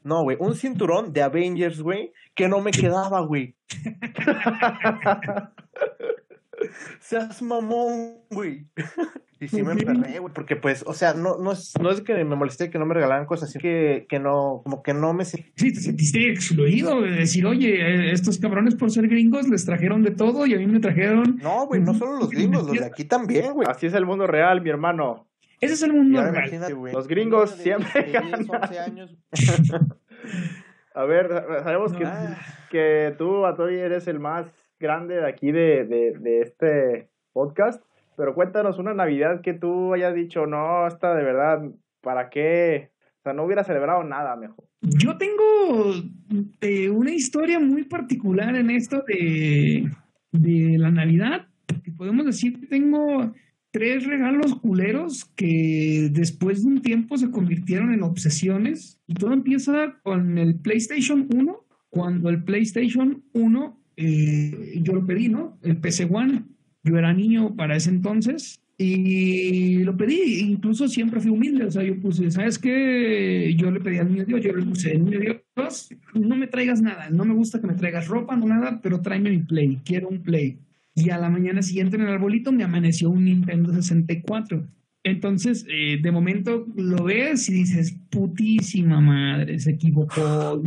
no, 0.02 0.22
güey, 0.22 0.38
un 0.40 0.54
cinturón 0.54 1.12
de 1.12 1.22
Avengers, 1.22 1.82
güey, 1.82 2.12
que 2.34 2.48
no 2.48 2.60
me 2.60 2.70
quedaba, 2.70 3.20
güey. 3.20 3.56
Seas 7.00 7.42
mamón, 7.42 8.18
güey. 8.30 8.66
Y 9.40 9.48
sí 9.48 9.62
me 9.62 9.72
emperré, 9.72 10.18
güey, 10.18 10.32
porque 10.34 10.56
pues, 10.56 10.84
o 10.86 10.92
sea, 10.92 11.14
no, 11.14 11.38
no, 11.38 11.52
es, 11.52 11.72
no 11.80 11.90
es 11.90 12.00
que 12.02 12.12
me 12.24 12.36
molesté 12.36 12.70
que 12.70 12.78
no 12.78 12.86
me 12.86 12.94
regalaran 12.94 13.26
cosas, 13.26 13.50
sino 13.50 13.62
que, 13.62 14.06
que 14.08 14.18
no, 14.18 14.60
como 14.64 14.82
que 14.82 14.92
no 14.92 15.12
me 15.14 15.24
sentí 15.24 15.50
Sí, 15.56 15.72
te 15.72 15.80
sentiste 15.80 16.30
excluido 16.30 17.00
de 17.00 17.10
decir, 17.10 17.46
oye, 17.46 17.80
eh, 17.80 18.12
estos 18.12 18.38
cabrones 18.38 18.74
por 18.74 18.90
ser 18.90 19.08
gringos 19.08 19.48
les 19.48 19.64
trajeron 19.64 20.02
de 20.02 20.10
todo 20.10 20.46
y 20.46 20.54
a 20.54 20.58
mí 20.58 20.66
me 20.66 20.80
trajeron. 20.80 21.38
No, 21.42 21.66
güey, 21.66 21.80
no 21.80 21.94
solo 21.94 22.18
los 22.18 22.30
gringos, 22.30 22.64
los 22.64 22.72
de 22.72 22.84
aquí 22.84 23.04
también, 23.04 23.52
güey. 23.52 23.66
Así 23.70 23.86
es 23.86 23.94
el 23.94 24.06
mundo 24.06 24.26
real, 24.26 24.60
mi 24.60 24.70
hermano. 24.70 25.26
Ese 25.60 25.74
es 25.74 25.82
el 25.82 25.92
mundo 25.92 26.20
real. 26.22 26.34
imagínate, 26.34 26.72
güey. 26.72 26.92
Los 26.92 27.06
gringos 27.06 27.56
De 27.58 27.62
siempre 27.62 28.02
10, 28.04 28.12
ganan. 28.12 28.46
11 28.50 28.78
años. 28.78 29.16
A 30.94 31.04
ver, 31.04 31.28
sabemos 31.62 31.92
que, 31.92 32.04
Ah. 32.04 32.36
que 32.70 33.14
tú, 33.16 33.46
Atoy, 33.46 33.76
eres 33.78 34.08
el 34.08 34.18
más 34.18 34.46
grande 34.80 35.16
de 35.16 35.28
aquí 35.28 35.52
de, 35.52 35.84
de, 35.84 36.40
este 36.40 37.10
podcast, 37.32 37.84
pero 38.16 38.34
cuéntanos 38.34 38.78
una 38.78 38.94
Navidad 38.94 39.42
que 39.42 39.52
tú 39.52 39.94
hayas 39.94 40.14
dicho, 40.14 40.46
no, 40.46 40.86
esta 40.86 41.14
de 41.14 41.22
verdad, 41.22 41.62
¿para 42.00 42.30
qué? 42.30 42.90
O 43.18 43.22
sea, 43.22 43.34
no 43.34 43.44
hubiera 43.44 43.62
celebrado 43.62 44.02
nada 44.02 44.34
mejor. 44.36 44.64
Yo 44.80 45.18
tengo 45.18 45.92
eh, 46.62 46.88
una 46.88 47.12
historia 47.12 47.60
muy 47.60 47.84
particular 47.84 48.56
en 48.56 48.70
esto 48.70 49.04
de, 49.06 49.90
de 50.32 50.78
la 50.78 50.90
Navidad. 50.90 51.46
que 51.84 51.92
Podemos 51.92 52.24
decir 52.24 52.58
que 52.58 52.66
tengo 52.66 53.34
tres 53.70 54.06
regalos 54.06 54.54
culeros 54.54 55.26
que 55.36 56.08
después 56.10 56.62
de 56.62 56.68
un 56.68 56.82
tiempo 56.82 57.18
se 57.18 57.30
convirtieron 57.30 57.92
en 57.92 58.02
obsesiones. 58.02 58.98
Y 59.06 59.14
todo 59.14 59.34
empieza 59.34 60.00
con 60.02 60.38
el 60.38 60.58
PlayStation 60.58 61.28
1, 61.30 61.66
cuando 61.90 62.30
el 62.30 62.42
PlayStation 62.42 63.22
1 63.34 63.79
eh, 64.00 64.80
yo 64.82 64.94
lo 64.94 65.06
pedí, 65.06 65.28
¿no? 65.28 65.58
El 65.62 65.76
PC 65.76 66.08
One. 66.10 66.44
Yo 66.82 66.96
era 66.96 67.12
niño 67.12 67.54
para 67.56 67.76
ese 67.76 67.90
entonces 67.90 68.60
y 68.82 69.84
lo 69.84 69.94
pedí, 69.94 70.40
incluso 70.40 70.88
siempre 70.88 71.20
fui 71.20 71.30
humilde, 71.30 71.64
o 71.66 71.70
sea, 71.70 71.82
yo 71.82 72.00
puse, 72.00 72.30
¿sabes 72.30 72.58
qué? 72.58 73.54
Yo 73.54 73.70
le 73.70 73.78
pedí 73.78 73.98
al 73.98 74.10
niño 74.10 74.24
Dios, 74.24 74.40
yo 74.40 74.56
le 74.56 74.64
puse, 74.64 74.98
niño 74.98 75.20
Dios, 75.20 75.90
no 76.14 76.34
me 76.34 76.46
traigas 76.46 76.80
nada, 76.80 77.10
no 77.10 77.26
me 77.26 77.34
gusta 77.34 77.60
que 77.60 77.66
me 77.66 77.74
traigas 77.74 78.08
ropa, 78.08 78.36
no 78.36 78.46
nada, 78.46 78.80
pero 78.82 79.02
tráeme 79.02 79.28
mi 79.28 79.40
Play, 79.40 79.80
quiero 79.84 80.08
un 80.08 80.22
Play. 80.22 80.56
Y 80.94 81.10
a 81.10 81.18
la 81.18 81.28
mañana 81.28 81.60
siguiente 81.60 81.96
en 81.96 82.02
el 82.04 82.08
arbolito 82.08 82.52
me 82.52 82.64
amaneció 82.64 83.10
un 83.10 83.26
Nintendo 83.26 83.70
64. 83.70 84.66
Entonces, 85.02 85.64
eh, 85.68 85.98
de 86.00 86.10
momento 86.10 86.66
lo 86.76 87.04
ves 87.04 87.48
y 87.48 87.54
dices, 87.54 87.96
putísima 88.10 89.00
madre, 89.00 89.58
se 89.58 89.70
equivocó. 89.70 90.62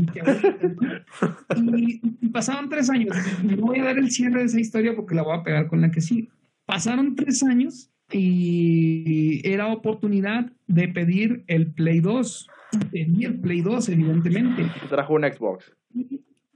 Y, 1.56 2.00
pasaron 2.34 2.68
tres 2.68 2.90
años. 2.90 3.16
No 3.44 3.68
voy 3.68 3.80
a 3.80 3.86
dar 3.86 4.00
el 4.00 4.10
cierre 4.10 4.40
de 4.40 4.46
esa 4.46 4.60
historia 4.60 4.96
porque 4.96 5.14
la 5.14 5.22
voy 5.22 5.38
a 5.38 5.44
pegar 5.44 5.68
con 5.68 5.82
la 5.82 5.92
que 5.92 6.02
sí. 6.02 6.30
Pasaron 6.66 7.16
tres 7.16 7.44
años 7.44 7.92
y 8.12 9.48
era 9.48 9.68
oportunidad 9.68 10.52
de 10.68 10.88
pedir 10.88 11.44
el 11.48 11.72
Play 11.72 12.00
2. 12.00 12.48
Pedí 12.92 13.26
el 13.26 13.40
Play 13.40 13.62
2, 13.62 13.90
evidentemente. 13.90 14.66
Trajo 14.90 15.14
un 15.14 15.24
Xbox. 15.24 15.72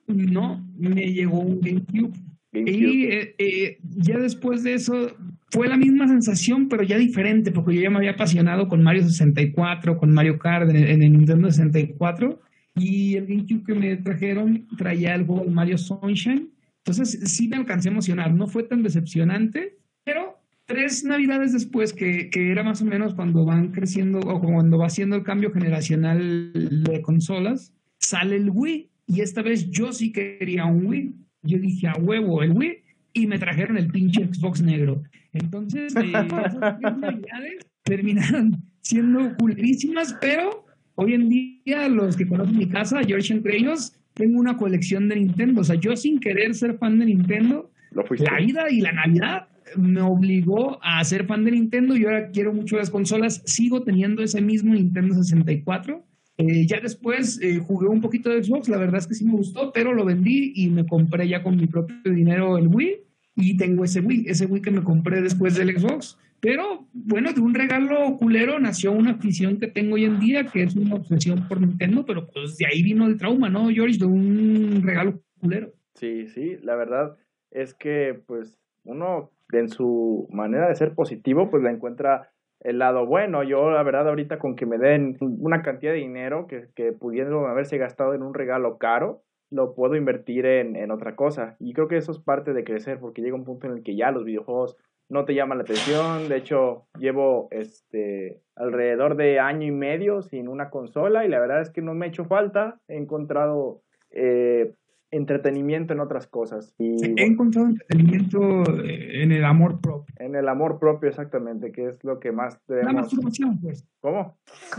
No, 0.08 0.66
me 0.78 1.12
llegó 1.14 1.42
un 1.42 1.62
GameCube. 1.62 2.14
Y 2.54 3.06
eh, 3.06 3.36
eh, 3.38 3.77
ya 3.98 4.18
después 4.18 4.63
de 4.63 4.74
eso 4.74 5.16
fue 5.51 5.68
la 5.68 5.77
misma 5.77 6.08
sensación, 6.08 6.70
pero 6.70 6.84
ya 6.84 6.98
diferente, 6.98 7.51
porque 7.51 7.75
yo 7.75 7.82
ya 7.82 7.89
me 7.89 7.98
había 7.98 8.12
apasionado 8.12 8.68
con 8.68 8.82
Mario 8.82 9.04
64, 9.04 9.98
con 9.98 10.13
Mario 10.13 10.39
Kart 10.39 10.70
en, 10.70 10.77
en 10.77 11.04
el 11.04 11.12
Nintendo 11.12 11.51
64. 11.51 12.39
Y 12.75 13.16
el 13.16 13.25
GameCube 13.25 13.63
que 13.66 13.74
me 13.74 13.98
trajeron 13.98 14.68
traía 14.77 15.16
el 15.16 15.25
Mario 15.50 15.77
Sunshine. 15.77 16.50
Entonces 16.86 17.20
sí 17.32 17.48
me 17.48 17.58
alcancé 17.58 17.89
a 17.89 17.92
emocionar. 17.92 18.34
No 18.34 18.48
fue 18.48 18.63
tan 18.63 18.84
decepcionante, 18.84 19.77
pero 20.04 20.38
tres 20.66 21.04
navidades 21.04 21.54
después, 21.54 21.94
que, 21.94 22.30
que 22.30 22.51
era 22.51 22.63
más 22.63 22.82
o 22.82 22.86
menos 22.86 23.16
cuando 23.16 23.46
van 23.46 23.72
creciendo 23.72 24.20
o 24.20 24.39
cuando 24.39 24.77
va 24.77 24.86
haciendo 24.86 25.16
el 25.16 25.24
cambio 25.24 25.51
generacional 25.51 26.51
de 26.54 27.01
consolas, 27.01 27.74
sale 27.98 28.36
el 28.36 28.51
Wii. 28.51 28.89
Y 29.08 29.22
esta 29.22 29.42
vez 29.42 29.70
yo 29.70 29.92
sí 29.92 30.12
quería 30.12 30.66
un 30.66 30.86
Wii. 30.86 31.16
Yo 31.48 31.58
dije, 31.60 31.88
a 31.88 31.94
huevo, 31.94 32.44
el 32.44 32.51
Wii. 32.51 32.77
Y 33.13 33.25
me 33.25 33.39
trajeron 33.39 33.77
el 33.77 33.88
pinche 33.88 34.27
Xbox 34.32 34.62
negro. 34.62 35.01
Entonces, 35.34 35.96
eh, 35.96 36.12
esas 36.12 36.98
navidades 36.98 37.66
terminaron 37.84 38.63
siendo 38.82 39.36
culerísimas, 39.38 40.16
pero 40.22 40.66
hoy 40.96 41.13
en 41.13 41.30
día 41.30 41.89
los 41.89 42.16
que 42.16 42.27
conocen 42.27 42.58
mi 42.58 42.68
casa, 42.68 43.01
George 43.06 43.34
entre 43.34 43.58
ellos, 43.58 43.94
tengo 44.13 44.39
una 44.39 44.58
colección 44.58 45.10
de 45.10 45.16
Nintendo. 45.16 45.62
O 45.62 45.63
sea, 45.63 45.75
yo 45.75 45.96
sin 45.96 46.20
querer 46.20 46.54
ser 46.56 46.77
fan 46.77 47.00
de 47.00 47.06
Nintendo, 47.06 47.72
Lo 47.92 48.04
la 48.20 48.38
vida 48.39 48.70
y 48.70 48.82
la 48.82 48.92
Navidad 48.92 49.48
me 49.75 50.01
obligó 50.01 50.80
a 50.84 51.04
ser 51.04 51.25
fan 51.25 51.44
de 51.44 51.51
Nintendo. 51.51 51.96
Yo 51.96 52.10
ahora 52.10 52.32
quiero 52.32 52.54
mucho 52.54 52.77
las 52.77 52.89
consolas. 52.89 53.42
Sigo 53.46 53.84
teniendo 53.84 54.24
ese 54.24 54.42
mismo 54.42 54.74
Nintendo 54.74 55.16
64. 55.16 56.04
Eh, 56.38 56.67
ya 56.67 56.79
después 56.79 57.39
eh, 57.41 57.58
jugué 57.58 57.88
un 57.88 58.01
poquito 58.01 58.29
de 58.29 58.44
Xbox. 58.44 58.70
La 58.70 58.77
verdad 58.77 59.00
es 59.00 59.08
que 59.08 59.15
sí 59.15 59.25
me 59.25 59.34
gustó, 59.34 59.72
pero 59.74 59.94
lo 59.94 60.06
vendí 60.06 60.53
y 60.56 60.70
me 60.70 60.86
compré 60.86 61.27
ya 61.27 61.41
con 61.41 61.58
mi 61.58 61.67
propio 61.67 61.96
dinero 62.03 62.58
el 62.58 62.67
Wii. 62.67 63.03
Y 63.36 63.58
tengo 63.58 63.84
ese 63.84 64.01
Wii, 64.01 64.25
ese 64.27 64.46
Wii 64.46 64.62
que 64.62 64.72
me 64.72 64.84
compré 64.84 65.22
después 65.22 65.56
del 65.56 65.77
Xbox. 65.77 66.17
Pero 66.39 66.88
bueno, 66.94 67.34
de 67.34 67.41
un 67.41 67.53
regalo 67.53 68.17
culero 68.17 68.60
nació 68.60 68.91
una 68.91 69.12
afición 69.12 69.58
que 69.58 69.67
tengo 69.67 69.96
hoy 69.96 70.06
en 70.06 70.20
día, 70.20 70.46
que 70.46 70.63
es 70.63 70.75
una 70.75 70.96
obsesión 70.96 71.48
por 71.48 71.60
Nintendo, 71.60 72.06
pero 72.06 72.27
pues 72.27 72.58
de 72.58 72.67
ahí 72.67 72.84
vino 72.84 73.08
el 73.08 73.17
trauma, 73.17 73.50
¿no, 73.50 73.70
George? 73.70 73.98
De 73.98 74.06
un 74.06 74.82
regalo 74.84 75.20
culero. 75.39 75.74
Sí, 75.96 76.27
sí, 76.27 76.58
la 76.62 76.75
verdad 76.75 77.17
es 77.50 77.74
que 77.74 78.22
pues 78.27 78.60
uno 78.84 79.32
en 79.51 79.70
su 79.70 80.27
manera 80.32 80.67
de 80.70 80.75
ser 80.75 80.94
positivo 80.94 81.50
pues 81.50 81.63
le 81.63 81.72
encuentra 81.72 82.29
el 82.62 82.80
lado 82.80 83.06
bueno. 83.06 83.44
Yo 83.44 83.70
la 83.72 83.84
verdad 83.84 84.08
ahorita 84.08 84.40
con 84.40 84.56
que 84.56 84.66
me 84.66 84.78
den 84.78 85.18
una 85.20 85.62
cantidad 85.62 85.92
de 85.92 86.00
dinero 86.00 86.48
que, 86.48 86.68
que 86.76 86.92
pudiendo 86.92 87.46
haberse 87.48 87.78
gastado 87.78 88.14
en 88.14 88.24
un 88.24 88.34
regalo 88.34 88.78
caro, 88.78 89.24
lo 89.50 89.76
puedo 89.76 89.96
invertir 89.96 90.46
en, 90.46 90.76
en 90.76 90.92
otra 90.92 91.16
cosa. 91.16 91.56
Y 91.60 91.74
creo 91.74 91.88
que 91.88 91.98
eso 91.98 92.12
es 92.12 92.20
parte 92.20 92.54
de 92.54 92.64
crecer 92.64 93.00
porque 93.00 93.22
llega 93.22 93.36
un 93.36 93.46
punto 93.46 93.68
en 93.68 93.74
el 93.74 93.84
que 93.84 93.96
ya 93.96 94.12
los 94.12 94.26
videojuegos 94.26 94.78
no 95.10 95.26
te 95.26 95.34
llaman 95.34 95.60
la 95.60 95.64
atención. 95.64 96.28
De 96.28 96.38
hecho, 96.38 96.88
llevo 96.98 97.48
este 97.52 98.42
alrededor 98.56 99.16
de 99.16 99.40
año 99.40 99.68
y 99.68 99.72
medio 99.72 100.22
sin 100.22 100.48
una 100.48 100.70
consola 100.70 101.26
y 101.26 101.30
la 101.30 101.40
verdad 101.40 101.62
es 101.62 101.70
que 101.70 101.82
no 101.82 101.94
me 101.94 102.06
ha 102.06 102.10
hecho 102.10 102.26
falta. 102.26 102.80
He 102.88 102.98
encontrado 102.98 103.82
eh, 104.12 104.74
entretenimiento 105.12 105.94
en 105.94 106.00
otras 106.00 106.28
cosas. 106.28 106.74
Y 106.78 106.96
He 107.20 107.26
encontrado 107.26 107.68
entretenimiento 107.68 108.64
eh, 108.84 109.24
en 109.24 109.32
el 109.32 109.46
amor 109.46 109.80
propio. 109.80 110.14
en 110.20 110.36
el 110.36 110.48
amor 110.50 110.80
propio 110.80 111.10
exactamente, 111.10 111.72
que 111.72 111.88
es 111.88 112.04
lo 112.04 112.20
que 112.20 112.32
más 112.32 112.60
La 112.68 112.76
debemos... 112.78 112.94
masturbación, 113.04 113.60
pues. 113.62 113.86
¿Cómo? 114.02 114.38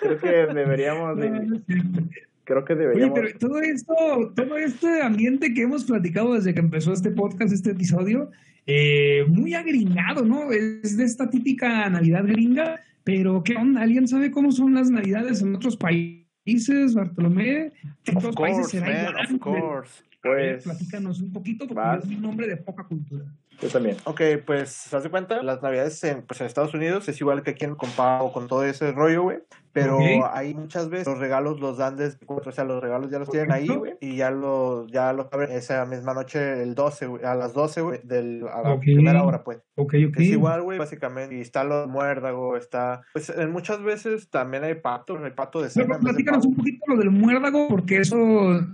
creo 0.00 0.18
que 0.18 0.28
deberíamos... 0.54 1.16
de-. 1.16 1.60
Creo 2.44 2.64
que 2.64 2.72
Oye, 2.72 2.82
deberíamos... 2.82 3.18
pero 3.18 3.38
todo 3.38 3.60
esto, 3.60 3.94
todo 4.34 4.56
este 4.56 5.02
ambiente 5.02 5.52
que 5.54 5.62
hemos 5.62 5.84
platicado 5.84 6.34
desde 6.34 6.54
que 6.54 6.60
empezó 6.60 6.92
este 6.92 7.10
podcast, 7.10 7.52
este 7.52 7.70
episodio, 7.70 8.30
eh, 8.66 9.24
muy 9.28 9.54
agringado, 9.54 10.24
¿no? 10.24 10.50
Es 10.52 10.96
de 10.96 11.04
esta 11.04 11.30
típica 11.30 11.88
Navidad 11.90 12.24
gringa, 12.26 12.80
pero 13.04 13.42
¿qué 13.42 13.56
onda? 13.56 13.82
¿Alguien 13.82 14.06
sabe 14.08 14.30
cómo 14.30 14.52
son 14.52 14.74
las 14.74 14.90
Navidades 14.90 15.42
en 15.42 15.54
otros 15.54 15.76
países, 15.76 16.19
Bartolomé? 16.94 17.72
¿En 18.06 18.16
Of 18.16 18.24
otros 18.24 18.36
países 18.36 18.68
será 18.68 19.10
igual? 19.10 19.26
of 19.26 19.40
course. 19.40 20.02
A 20.22 20.28
ver, 20.28 20.52
Pues... 20.56 20.64
platícanos 20.64 21.20
un 21.20 21.32
poquito, 21.32 21.66
porque 21.66 21.80
vas. 21.80 22.04
es 22.04 22.10
un 22.10 22.20
nombre 22.22 22.46
de 22.46 22.56
poca 22.58 22.84
cultura. 22.84 23.24
Yo 23.60 23.68
también. 23.68 23.96
Ok, 24.04 24.20
pues, 24.46 24.86
¿te 24.88 24.96
das 24.96 25.06
cuenta? 25.08 25.42
Las 25.42 25.62
navidades 25.62 26.02
en, 26.04 26.22
pues, 26.22 26.40
en 26.40 26.46
Estados 26.46 26.72
Unidos 26.72 27.06
es 27.10 27.20
igual 27.20 27.42
que 27.42 27.50
aquí 27.50 27.66
en 27.66 27.74
Compao 27.74 28.32
con 28.32 28.46
todo 28.48 28.64
ese 28.64 28.92
rollo, 28.92 29.22
güey. 29.24 29.38
Pero 29.72 29.96
Ok. 29.98 30.02
ahí 30.32 30.54
muchas 30.54 30.88
veces 30.88 31.06
los 31.06 31.18
regalos 31.18 31.60
los 31.60 31.76
dan 31.76 31.96
desde 31.96 32.18
o 32.26 32.52
sea, 32.52 32.64
los 32.64 32.82
regalos 32.82 33.10
ya 33.10 33.18
los 33.18 33.28
tienen 33.30 33.52
ahí, 33.52 33.68
güey. 33.68 33.92
Y 34.00 34.16
ya 34.16 34.30
los, 34.30 34.90
ya 34.90 35.12
los 35.12 35.26
abren 35.30 35.52
esa 35.52 35.84
misma 35.84 36.14
noche, 36.14 36.62
el 36.62 36.74
12, 36.74 37.06
güey, 37.06 37.24
a 37.24 37.34
las 37.34 37.52
12, 37.52 37.80
güey, 37.82 38.00
del, 38.02 38.44
a 38.50 38.62
la 38.62 38.72
Ok. 38.74 38.80
primera 38.80 39.22
hora, 39.22 39.44
pues. 39.44 39.58
Ok, 39.76 39.94
ok. 40.08 40.16
Es 40.20 40.28
igual, 40.28 40.62
güey, 40.62 40.78
básicamente. 40.78 41.36
Y 41.36 41.40
está 41.42 41.62
lo 41.62 41.86
muérdago, 41.86 42.56
está. 42.56 43.02
Pues 43.12 43.28
en 43.28 43.50
muchas 43.52 43.82
veces 43.82 44.30
también 44.30 44.64
hay 44.64 44.74
pato, 44.74 45.22
hay 45.22 45.32
pato 45.32 45.60
de 45.62 45.68
cena. 45.70 45.86
Pero 45.86 46.00
platícanos 46.00 46.46
un 46.46 46.56
poquito 46.56 46.84
lo 46.88 46.96
del 46.96 47.10
muérdago, 47.10 47.68
porque 47.68 47.98
eso 47.98 48.16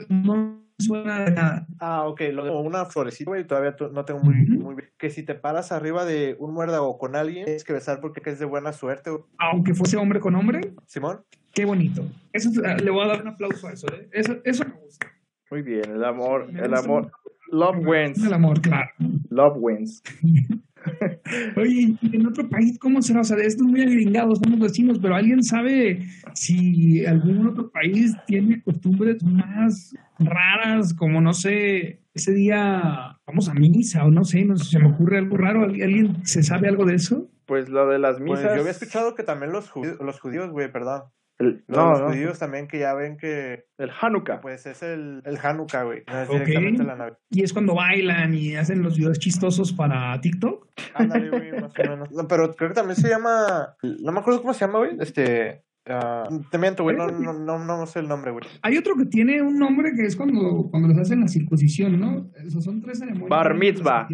no 0.08 0.65
suena 0.78 1.24
de 1.24 1.30
nada. 1.32 1.66
Ah, 1.80 2.04
ok, 2.06 2.20
lo 2.32 2.44
de 2.44 2.50
una 2.50 2.84
florecita, 2.84 3.30
güey, 3.30 3.46
todavía 3.46 3.74
no 3.92 4.04
tengo 4.04 4.20
muy, 4.20 4.34
bien. 4.34 4.64
Que 4.98 5.10
si 5.10 5.22
te 5.22 5.34
paras 5.34 5.72
arriba 5.72 6.04
de 6.04 6.36
un 6.38 6.52
muérdago 6.52 6.98
con 6.98 7.16
alguien, 7.16 7.44
tienes 7.44 7.64
que 7.64 7.72
besar 7.72 8.00
porque 8.00 8.20
es 8.24 8.38
de 8.38 8.44
buena 8.46 8.72
suerte. 8.72 9.10
Aunque 9.38 9.74
fuese 9.74 9.96
hombre 9.96 10.20
con 10.20 10.34
hombre, 10.34 10.72
Simón. 10.86 11.20
Qué 11.52 11.64
bonito. 11.64 12.02
Eso 12.32 12.50
es- 12.50 12.58
ah, 12.64 12.76
le 12.76 12.90
voy 12.90 13.04
a 13.04 13.08
dar 13.08 13.22
un 13.22 13.28
aplauso 13.28 13.68
a 13.68 13.72
eso. 13.72 13.86
¿eh? 13.88 14.08
Eso, 14.12 14.36
eso 14.44 14.64
me 14.64 14.74
gusta. 14.74 15.06
Muy 15.50 15.62
bien, 15.62 15.90
el 15.94 16.04
amor, 16.04 16.48
el 16.50 16.74
amor. 16.74 17.10
Love 17.52 17.86
wins. 17.86 18.24
El 18.24 18.32
amor, 18.32 18.60
claro. 18.60 18.90
Love 19.30 19.56
wins. 19.58 20.02
Oye, 21.56 21.96
¿y 22.00 22.16
en 22.16 22.26
otro 22.26 22.48
país 22.48 22.78
cómo 22.78 23.02
será? 23.02 23.20
O 23.20 23.24
sea, 23.24 23.36
de 23.36 23.46
estos 23.46 23.66
muy 23.66 23.82
agringados, 23.82 24.38
somos 24.42 24.58
vecinos, 24.60 24.98
pero 25.00 25.14
¿alguien 25.14 25.42
sabe 25.42 26.06
si 26.34 27.04
algún 27.04 27.46
otro 27.46 27.70
país 27.70 28.14
tiene 28.26 28.62
costumbres 28.62 29.22
más 29.24 29.94
raras, 30.18 30.94
como 30.94 31.20
no 31.20 31.34
sé, 31.34 32.02
ese 32.14 32.32
día 32.32 33.18
vamos 33.26 33.48
a 33.48 33.54
misa 33.54 34.04
o 34.04 34.10
no 34.10 34.24
sé, 34.24 34.44
no 34.44 34.56
sé, 34.56 34.64
se 34.64 34.78
me 34.78 34.88
ocurre 34.88 35.18
algo 35.18 35.36
raro? 35.36 35.64
¿Alguien 35.64 36.24
se 36.26 36.42
sabe 36.42 36.68
algo 36.68 36.84
de 36.84 36.94
eso? 36.94 37.28
Pues 37.46 37.68
lo 37.68 37.86
de 37.88 37.98
las 37.98 38.16
Pues 38.18 38.40
misas. 38.40 38.54
yo 38.54 38.60
había 38.60 38.70
escuchado 38.72 39.14
que 39.14 39.22
también 39.22 39.52
los 39.52 39.70
judíos, 39.70 39.98
los 40.00 40.18
judíos, 40.20 40.50
güey, 40.50 40.70
perdón. 40.72 41.02
el- 41.38 41.62
Los, 41.68 41.76
no, 41.78 41.90
los 41.90 42.00
no, 42.00 42.06
judíos 42.08 42.38
también 42.38 42.66
que 42.66 42.78
ya 42.78 42.94
ven 42.94 43.18
que, 43.18 43.66
el 43.76 43.90
Hanukkah. 44.00 44.40
pues 44.40 44.64
es 44.64 44.82
el, 44.82 45.20
el 45.26 45.36
Hanukkah, 45.40 45.82
güey. 45.82 46.02
No 46.06 46.22
es 46.22 46.28
Ok. 46.30 46.34
directamente 46.38 46.82
la 46.82 46.96
Navidad. 46.96 47.18
Y 47.30 47.42
es 47.42 47.52
cuando 47.52 47.74
bailan 47.74 48.32
y 48.34 48.56
hacen 48.56 48.82
los 48.82 48.96
videos 48.96 49.18
chistosos 49.18 49.74
para 49.74 50.18
TikTok. 50.22 50.66
Ándale, 50.94 51.28
güey, 51.28 51.52
más 51.60 51.72
o 51.78 51.82
menos. 51.90 52.10
No, 52.12 52.26
pero 52.26 52.54
creo 52.54 52.70
que 52.70 52.74
también 52.74 52.96
se 52.96 53.10
llama, 53.10 53.76
no 53.82 54.12
me 54.12 54.20
acuerdo 54.20 54.40
cómo 54.40 54.54
se 54.54 54.60
llama, 54.64 54.78
güey, 54.78 54.96
este, 54.98 55.62
ah, 55.88 56.28
te 56.50 56.58
miento, 56.58 56.82
güey, 56.82 56.96
no, 56.96 57.08
no, 57.08 57.32
no, 57.32 57.58
no 57.58 57.86
sé 57.86 58.00
el 58.00 58.08
nombre, 58.08 58.30
güey. 58.30 58.44
Hay 58.62 58.76
otro 58.76 58.96
que 58.96 59.06
tiene 59.06 59.42
un 59.42 59.58
nombre 59.58 59.92
que 59.94 60.04
es 60.04 60.16
cuando, 60.16 60.68
cuando 60.70 60.88
les 60.88 60.98
hacen 60.98 61.20
la 61.20 61.28
circuncisión, 61.28 61.98
¿no? 61.98 62.30
Esos 62.44 62.64
son 62.64 62.80
tres 62.80 62.98
ceremonias. 62.98 63.28
Bar 63.28 63.54
mitzvah. 63.54 64.08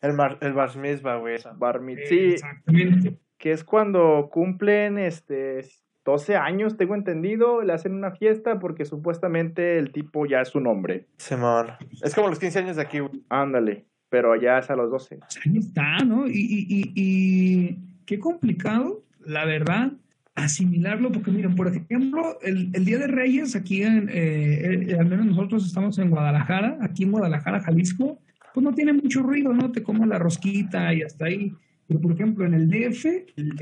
El, 0.00 0.12
mar, 0.12 0.36
el 0.42 0.52
Bar 0.52 0.76
Mitzvah, 0.76 1.16
güey. 1.16 1.38
Bar 1.56 1.80
Eh, 1.88 1.96
Sí, 2.06 2.18
Exactamente. 2.34 3.18
que 3.38 3.52
es 3.52 3.64
cuando 3.64 4.28
cumplen 4.30 4.98
este 4.98 5.64
12 6.04 6.36
años, 6.36 6.76
tengo 6.76 6.94
entendido, 6.94 7.62
le 7.62 7.72
hacen 7.72 7.94
una 7.94 8.10
fiesta 8.10 8.58
porque 8.58 8.84
supuestamente 8.84 9.78
el 9.78 9.92
tipo 9.92 10.26
ya 10.26 10.42
es 10.42 10.48
su 10.48 10.60
nombre. 10.60 11.06
Simón. 11.16 11.68
Es 12.02 12.14
como 12.14 12.28
los 12.28 12.38
15 12.38 12.58
años 12.58 12.76
de 12.76 12.82
aquí, 12.82 12.98
güey. 12.98 13.24
Ándale, 13.30 13.86
pero 14.10 14.36
ya 14.36 14.58
es 14.58 14.68
a 14.68 14.76
los 14.76 14.90
12. 14.90 15.16
Pues 15.16 15.40
ahí 15.46 15.56
está, 15.56 15.98
¿no? 16.04 16.26
Y, 16.28 16.32
y, 16.32 16.66
y, 16.68 16.92
y 16.94 17.78
qué 18.04 18.18
complicado, 18.18 19.02
la 19.24 19.46
verdad, 19.46 19.92
asimilarlo, 20.34 21.12
porque 21.12 21.30
miren, 21.30 21.54
por 21.54 21.68
ejemplo, 21.68 22.38
el, 22.42 22.70
el 22.72 22.84
Día 22.84 22.98
de 22.98 23.06
Reyes, 23.06 23.54
aquí 23.54 23.82
en, 23.82 24.08
eh, 24.08 24.88
eh, 24.90 24.96
al 24.98 25.06
menos 25.06 25.26
nosotros 25.26 25.64
estamos 25.64 25.98
en 25.98 26.10
Guadalajara, 26.10 26.78
aquí 26.80 27.04
en 27.04 27.12
Guadalajara, 27.12 27.60
Jalisco, 27.60 28.18
pues 28.52 28.64
no 28.64 28.72
tiene 28.74 28.92
mucho 28.92 29.22
ruido, 29.22 29.52
¿no? 29.52 29.70
Te 29.72 29.82
como 29.82 30.06
la 30.06 30.18
rosquita 30.18 30.92
y 30.94 31.02
hasta 31.02 31.26
ahí. 31.26 31.52
Pero, 31.86 32.00
por 32.00 32.12
ejemplo, 32.12 32.46
en 32.46 32.54
el 32.54 32.68
DF, 32.68 33.04
el, 33.36 33.54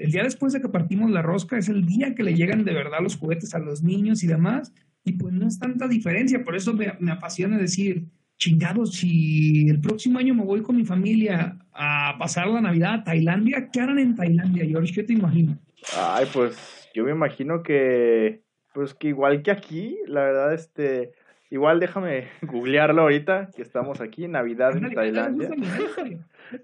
el- 0.00 0.10
día 0.10 0.22
después 0.22 0.52
de 0.52 0.60
que 0.60 0.68
partimos 0.68 1.10
la 1.10 1.22
rosca 1.22 1.58
es 1.58 1.68
el 1.68 1.84
día 1.86 2.14
que 2.14 2.22
le 2.22 2.34
llegan 2.34 2.64
de 2.64 2.72
verdad 2.72 2.98
los 3.02 3.16
juguetes 3.16 3.54
a 3.54 3.58
los 3.58 3.82
niños 3.82 4.22
y 4.24 4.26
demás, 4.26 4.72
y 5.04 5.12
pues 5.12 5.32
no 5.34 5.46
es 5.46 5.58
tanta 5.58 5.86
diferencia, 5.88 6.42
por 6.44 6.56
eso 6.56 6.72
me, 6.74 6.92
me 7.00 7.12
apasiona 7.12 7.58
decir, 7.58 8.04
chingados, 8.38 8.94
si 8.94 9.68
el 9.68 9.80
próximo 9.80 10.18
año 10.18 10.34
me 10.34 10.44
voy 10.44 10.62
con 10.62 10.76
mi 10.76 10.84
familia 10.84 11.58
a 11.72 12.16
pasar 12.18 12.48
la 12.48 12.60
Navidad 12.60 12.94
a 12.94 13.04
Tailandia, 13.04 13.68
¿qué 13.70 13.80
harán 13.80 13.98
en 13.98 14.14
Tailandia, 14.14 14.64
George? 14.66 14.92
¿Qué 14.94 15.02
te 15.02 15.12
imaginas? 15.12 15.58
Ay, 15.96 16.26
pues 16.32 16.88
yo 16.94 17.04
me 17.04 17.10
imagino 17.10 17.62
que, 17.62 18.42
pues 18.72 18.94
que 18.94 19.08
igual 19.08 19.42
que 19.42 19.50
aquí, 19.50 19.98
la 20.06 20.22
verdad, 20.22 20.54
este, 20.54 21.12
Igual 21.50 21.80
déjame 21.80 22.28
googlearlo 22.42 23.02
ahorita, 23.02 23.50
que 23.54 23.62
estamos 23.62 24.00
aquí, 24.00 24.28
Navidad 24.28 24.76
en 24.76 24.94
Tailandia. 24.94 25.50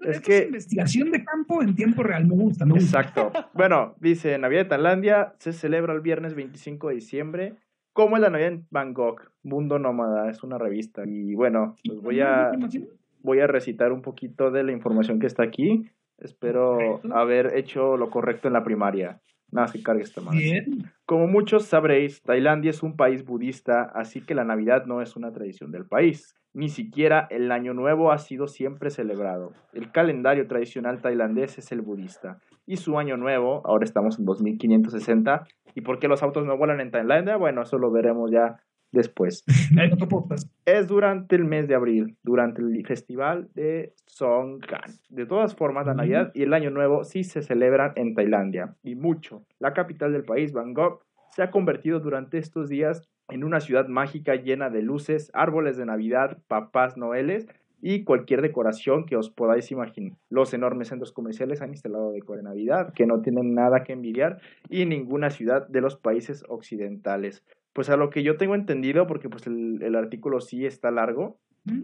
Es 0.01 0.21
que 0.21 0.45
investigación 0.45 1.11
de 1.11 1.23
campo 1.23 1.61
en 1.61 1.75
tiempo 1.75 2.03
real, 2.03 2.25
me 2.25 2.35
gusta, 2.35 2.65
me 2.65 2.73
gusta. 2.73 3.01
Exacto. 3.01 3.31
Bueno, 3.53 3.95
dice, 3.99 4.37
Navidad 4.37 4.63
de 4.63 4.69
Tailandia 4.69 5.33
se 5.39 5.53
celebra 5.53 5.93
el 5.93 6.01
viernes 6.01 6.35
25 6.35 6.89
de 6.89 6.95
diciembre. 6.95 7.55
¿Cómo 7.93 8.15
es 8.15 8.21
la 8.21 8.29
Navidad 8.29 8.53
en 8.53 8.67
Bangkok? 8.69 9.31
Mundo 9.43 9.77
Nómada, 9.79 10.29
es 10.29 10.43
una 10.43 10.57
revista. 10.57 11.03
Y 11.05 11.35
bueno, 11.35 11.75
pues 11.85 12.01
voy 12.01 12.21
a, 12.21 12.51
voy 13.23 13.39
a 13.39 13.47
recitar 13.47 13.91
un 13.91 14.01
poquito 14.01 14.51
de 14.51 14.63
la 14.63 14.71
información 14.71 15.19
que 15.19 15.27
está 15.27 15.43
aquí. 15.43 15.89
Espero 16.17 16.99
haber 17.13 17.57
hecho 17.57 17.97
lo 17.97 18.09
correcto 18.09 18.47
en 18.47 18.53
la 18.53 18.63
primaria. 18.63 19.21
Nada, 19.49 19.67
se 19.67 19.81
cargue 19.81 20.03
esta 20.03 20.21
madre. 20.21 20.65
Como 21.05 21.27
muchos 21.27 21.65
sabréis, 21.65 22.21
Tailandia 22.21 22.71
es 22.71 22.83
un 22.83 22.97
país 22.97 23.23
budista, 23.23 23.83
así 23.95 24.21
que 24.21 24.35
la 24.35 24.43
Navidad 24.43 24.85
no 24.85 25.01
es 25.01 25.15
una 25.15 25.31
tradición 25.31 25.71
del 25.71 25.85
país. 25.85 26.35
Ni 26.53 26.69
siquiera 26.69 27.27
el 27.29 27.51
Año 27.51 27.73
Nuevo 27.73 28.11
ha 28.11 28.17
sido 28.17 28.47
siempre 28.47 28.89
celebrado. 28.89 29.53
El 29.73 29.91
calendario 29.91 30.47
tradicional 30.47 31.01
tailandés 31.01 31.57
es 31.59 31.71
el 31.71 31.81
budista. 31.81 32.39
Y 32.65 32.77
su 32.77 32.97
Año 32.97 33.15
Nuevo, 33.15 33.61
ahora 33.65 33.85
estamos 33.85 34.19
en 34.19 34.25
2560. 34.25 35.45
¿Y 35.75 35.81
por 35.81 35.99
qué 35.99 36.07
los 36.07 36.23
autos 36.23 36.45
no 36.45 36.57
vuelan 36.57 36.81
en 36.81 36.91
Tailandia? 36.91 37.37
Bueno, 37.37 37.61
eso 37.61 37.77
lo 37.77 37.91
veremos 37.91 38.31
ya 38.31 38.57
después. 38.91 39.43
es 40.65 40.87
durante 40.87 41.35
el 41.35 41.45
mes 41.45 41.67
de 41.67 41.75
abril, 41.75 42.17
durante 42.23 42.61
el 42.61 42.85
festival 42.85 43.49
de 43.53 43.93
Songkran. 44.05 44.91
De 45.09 45.25
todas 45.25 45.55
formas, 45.55 45.85
la 45.85 45.93
Navidad 45.93 46.31
y 46.33 46.43
el 46.43 46.53
Año 46.53 46.71
Nuevo 46.71 47.03
sí 47.03 47.23
se 47.23 47.41
celebran 47.41 47.93
en 47.95 48.15
Tailandia, 48.15 48.75
y 48.83 48.95
mucho. 48.95 49.43
La 49.59 49.73
capital 49.73 50.11
del 50.13 50.23
país, 50.23 50.51
Bangkok, 50.51 51.03
se 51.29 51.43
ha 51.43 51.51
convertido 51.51 51.99
durante 51.99 52.37
estos 52.37 52.69
días 52.69 53.07
en 53.29 53.43
una 53.43 53.59
ciudad 53.59 53.87
mágica 53.87 54.35
llena 54.35 54.69
de 54.69 54.81
luces, 54.81 55.29
árboles 55.33 55.77
de 55.77 55.85
Navidad, 55.85 56.39
papás 56.47 56.97
noeles 56.97 57.47
y 57.81 58.03
cualquier 58.03 58.41
decoración 58.41 59.05
que 59.05 59.17
os 59.17 59.29
podáis 59.29 59.71
imaginar. 59.71 60.17
Los 60.29 60.53
enormes 60.53 60.87
centros 60.87 61.11
comerciales 61.11 61.61
han 61.61 61.69
instalado 61.69 62.11
decor 62.11 62.37
de 62.37 62.43
Navidad 62.43 62.93
que 62.93 63.05
no 63.05 63.21
tienen 63.21 63.53
nada 63.53 63.83
que 63.83 63.93
envidiar 63.93 64.39
y 64.69 64.85
ninguna 64.85 65.29
ciudad 65.29 65.67
de 65.67 65.81
los 65.81 65.95
países 65.95 66.43
occidentales 66.49 67.43
pues 67.77 67.91
a 67.91 67.95
lo 67.95 68.09
que 68.09 68.23
yo 68.23 68.37
tengo 68.37 68.55
entendido, 68.55 69.05
porque 69.05 69.29
pues 69.29 69.45
el, 69.45 69.95
artículo 69.95 70.41
sí 70.41 70.65
está 70.65 70.89
largo, 70.89 71.37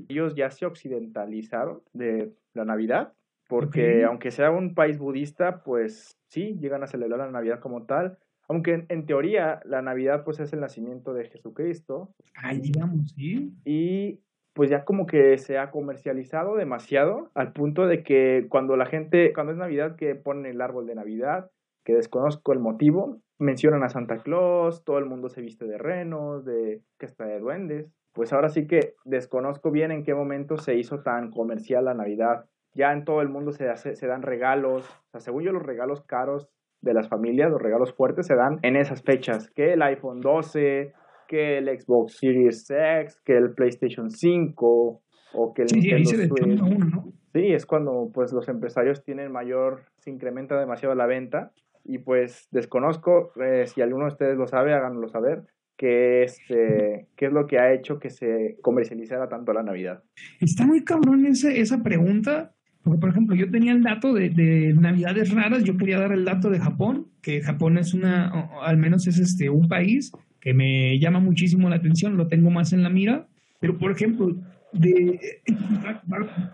ellos 0.08 0.34
ya 0.34 0.50
se 0.50 0.66
occidentalizaron 0.66 1.84
de 1.94 2.34
la 2.56 2.66
Navidad, 2.66 3.14
porque 3.48 4.04
aunque 4.04 4.32
sea 4.32 4.50
un 4.50 4.74
país 4.74 4.98
budista, 4.98 5.62
pues 5.64 6.18
sí, 6.30 6.58
llegan 6.60 6.82
a 6.82 6.88
celebrar 6.88 7.20
la 7.20 7.30
Navidad 7.30 7.60
como 7.60 7.86
tal, 7.86 8.18
aunque 8.50 8.88
en, 8.90 9.06
teoría 9.06 9.60
la 9.66 9.84
Navidad 9.84 10.24
pues 10.24 10.40
es 10.40 10.52
el 10.52 10.62
nacimiento 10.62 11.14
de 11.14 11.26
Jesucristo. 11.26 12.16
Ay, 12.34 12.58
digamos, 12.60 13.12
sí. 13.12 13.54
Y 13.64 14.20
pues 14.54 14.72
ya 14.72 14.86
como 14.86 15.06
que 15.06 15.38
se 15.38 15.60
ha 15.60 15.70
comercializado 15.70 16.56
demasiado 16.56 17.30
al 17.36 17.54
punto 17.54 17.86
de 17.86 18.02
que 18.02 18.48
cuando 18.50 18.78
la 18.78 18.88
gente, 18.88 19.32
cuando 19.32 19.52
es 19.52 19.60
Navidad 19.60 19.96
que 19.96 20.16
ponen 20.16 20.48
el 20.48 20.60
árbol 20.60 20.88
de 20.88 20.96
Navidad, 20.96 21.52
que 21.84 21.94
desconozco 21.94 22.54
el 22.54 22.60
motivo, 22.60 23.20
mencionan 23.40 23.84
a 23.84 23.90
Santa 23.90 24.18
Claus, 24.18 24.84
todo 24.84 24.98
el 24.98 25.06
mundo 25.06 25.30
se 25.30 25.42
viste 25.42 25.66
de 25.66 25.78
renos, 25.78 26.46
de 26.46 26.82
que 26.98 27.06
está 27.06 27.26
de 27.26 27.40
duendes. 27.40 27.92
Pues 28.14 28.32
ahora 28.32 28.50
sí 28.50 28.68
que 28.68 28.94
desconozco 29.06 29.72
bien 29.72 29.92
en 29.92 30.04
qué 30.04 30.14
momento 30.14 30.58
se 30.58 30.76
hizo 30.76 31.02
tan 31.02 31.32
comercial 31.32 31.86
la 31.86 31.94
Navidad. 31.94 32.46
Ya 32.76 32.92
en 32.94 33.06
todo 33.06 33.22
el 33.22 33.30
mundo 33.30 33.52
se, 33.52 33.70
hace, 33.70 33.96
se 33.96 34.08
dan 34.08 34.22
regalos, 34.22 34.88
o 34.90 35.12
sea, 35.12 35.20
según 35.20 35.44
yo 35.44 35.52
los 35.52 35.64
regalos 35.64 36.02
caros 36.02 36.50
de 36.82 36.94
las 36.94 37.08
familias, 37.08 37.52
los 37.52 37.62
regalos 37.62 37.94
fuertes 37.94 38.28
se 38.28 38.36
dan 38.36 38.60
en 38.62 38.76
esas 38.76 39.04
fechas, 39.04 39.50
que 39.52 39.74
el 39.74 39.82
iPhone 39.82 40.22
12, 40.22 40.94
que 41.28 41.58
el 41.58 41.68
Xbox 41.68 42.18
Series 42.18 42.70
X, 42.70 43.22
que 43.24 43.38
el 43.38 43.54
PlayStation 43.54 44.10
5 44.10 45.02
o 45.36 45.54
que 45.54 45.64
el 45.64 45.68
Nintendo 45.74 46.10
Switch. 46.28 47.14
Sí, 47.34 47.52
es 47.52 47.66
cuando 47.66 48.12
pues 48.14 48.32
los 48.32 48.48
empresarios 48.48 49.04
tienen 49.04 49.32
mayor, 49.32 49.86
se 49.98 50.12
incrementa 50.12 50.60
demasiado 50.60 50.94
la 50.94 51.08
venta 51.08 51.52
y 51.86 52.00
pues 52.00 52.48
desconozco, 52.52 53.32
eh, 53.42 53.66
si 53.68 53.82
alguno 53.82 54.06
de 54.06 54.12
ustedes 54.12 54.38
lo 54.38 54.48
sabe, 54.48 54.74
háganlo 54.74 55.08
saber, 55.10 55.44
qué 55.78 56.24
es, 56.24 56.40
este, 56.40 57.08
qué 57.16 57.26
es 57.26 57.34
lo 57.34 57.48
que 57.48 57.60
ha 57.60 57.74
hecho 57.74 58.00
que 58.00 58.10
se 58.10 58.58
comercializara 58.62 59.28
tanto 59.28 59.54
la 59.54 59.64
Navidad. 59.64 60.04
Está 60.40 60.66
muy 60.66 60.84
cabrón 60.84 61.26
ese, 61.26 61.60
esa 61.60 61.84
pregunta, 61.84 62.54
porque 62.84 63.00
por 63.00 63.10
ejemplo 63.10 63.36
yo 63.36 63.50
tenía 63.50 63.74
el 63.74 63.84
dato 63.84 64.14
de, 64.14 64.30
de, 64.30 64.74
Navidades 64.74 65.34
raras, 65.34 65.64
yo 65.64 65.78
quería 65.78 66.00
dar 66.00 66.12
el 66.12 66.26
dato 66.26 66.50
de 66.50 66.60
Japón, 66.60 67.08
que 67.22 67.42
Japón 67.42 67.78
es 67.78 67.94
una, 67.94 68.50
al 68.62 68.78
menos 68.78 69.08
es 69.08 69.20
este, 69.20 69.50
un 69.50 69.68
país 69.68 70.12
que 70.40 70.54
me 70.54 71.00
llama 71.00 71.20
muchísimo 71.20 71.70
la 71.70 71.78
atención, 71.78 72.18
lo 72.18 72.28
tengo 72.28 72.50
más 72.50 72.74
en 72.74 72.84
la 72.84 72.90
mira, 72.90 73.28
pero 73.60 73.78
por 73.78 73.92
ejemplo, 73.92 74.36
de, 74.74 75.42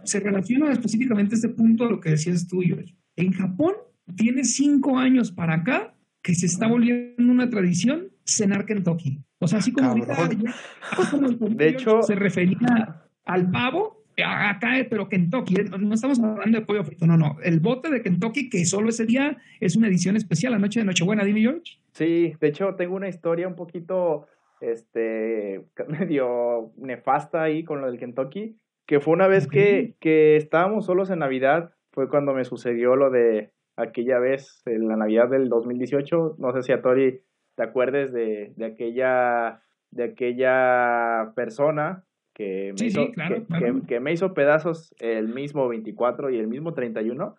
se 0.04 0.20
relaciona 0.20 0.72
específicamente 0.72 1.36
este 1.36 1.50
punto 1.50 1.86
a 1.86 1.90
lo 1.90 2.00
que 2.00 2.12
decías 2.12 2.48
tú, 2.48 2.62
En 3.16 3.32
Japón 3.32 3.74
tiene 4.16 4.44
cinco 4.44 4.98
años 4.98 5.32
para 5.32 5.56
acá 5.56 5.94
que 6.22 6.36
se 6.36 6.46
está 6.46 6.68
volviendo 6.68 7.32
una 7.32 7.50
tradición 7.50 8.10
cenar 8.26 8.66
Kentucky. 8.66 9.20
O 9.40 9.48
sea, 9.48 9.60
así 9.60 9.72
como, 9.72 9.96
de 9.96 11.70
hecho 11.70 12.04
se 12.04 12.16
refería 12.16 13.06
al 13.26 13.50
pavo, 13.52 14.04
acá 14.24 14.72
pero 14.90 15.08
Kentucky, 15.08 15.56
¿eh? 15.56 15.66
no 15.80 15.94
estamos 15.94 16.20
hablando 16.20 16.60
de 16.60 16.66
pollo 16.66 16.84
frito, 16.84 17.08
no, 17.08 17.16
no, 17.16 17.38
el 17.42 17.60
bote 17.60 17.90
de 17.90 18.02
Kentucky 18.02 18.50
que 18.50 18.66
solo 18.66 18.90
ese 18.90 19.06
día 19.06 19.38
es 19.62 19.76
una 19.78 19.88
edición 19.88 20.18
especial, 20.18 20.52
la 20.52 20.60
noche 20.60 20.82
de 20.82 20.86
Nochebuena, 20.86 21.24
dime 21.24 21.42
George. 21.42 21.80
Sí, 21.94 22.34
de 22.40 22.48
hecho 22.48 22.76
tengo 22.76 22.96
una 22.96 23.08
historia 23.08 23.48
un 23.48 23.56
poquito 23.56 24.28
este 24.60 25.64
medio 25.88 26.74
nefasta 26.78 27.44
ahí 27.44 27.64
con 27.64 27.82
lo 27.82 27.88
del 27.88 28.00
Kentucky, 28.00 28.58
que 28.86 29.00
fue 29.00 29.14
una 29.14 29.28
vez 29.28 29.48
que, 29.48 29.96
que 30.00 30.36
estábamos 30.36 30.86
solos 30.86 31.10
en 31.10 31.20
Navidad, 31.20 31.72
fue 31.92 32.10
cuando 32.10 32.34
me 32.34 32.44
sucedió 32.44 32.96
lo 32.96 33.10
de 33.10 33.52
aquella 33.80 34.20
vez, 34.20 34.62
en 34.66 34.88
la 34.88 34.96
Navidad 34.96 35.30
del 35.30 35.50
2018, 35.50 36.36
no 36.38 36.54
sé 36.54 36.64
si 36.64 36.72
a 36.72 36.82
Tori 36.82 37.22
te 37.56 37.64
acuerdes 37.64 38.12
de, 38.12 38.54
de 38.56 38.66
aquella 38.66 39.62
de 39.92 40.04
aquella 40.04 41.32
persona 41.36 42.04
que 42.34 42.74
me, 42.80 42.86
hizo, 42.86 43.08
que, 43.88 44.00
me 44.00 44.14
hizo 44.14 44.34
pedazos 44.34 44.94
el 45.00 45.28
mismo 45.28 45.68
24 45.68 46.30
y 46.30 46.38
el 46.38 46.48
mismo 46.48 46.74
31. 46.74 47.36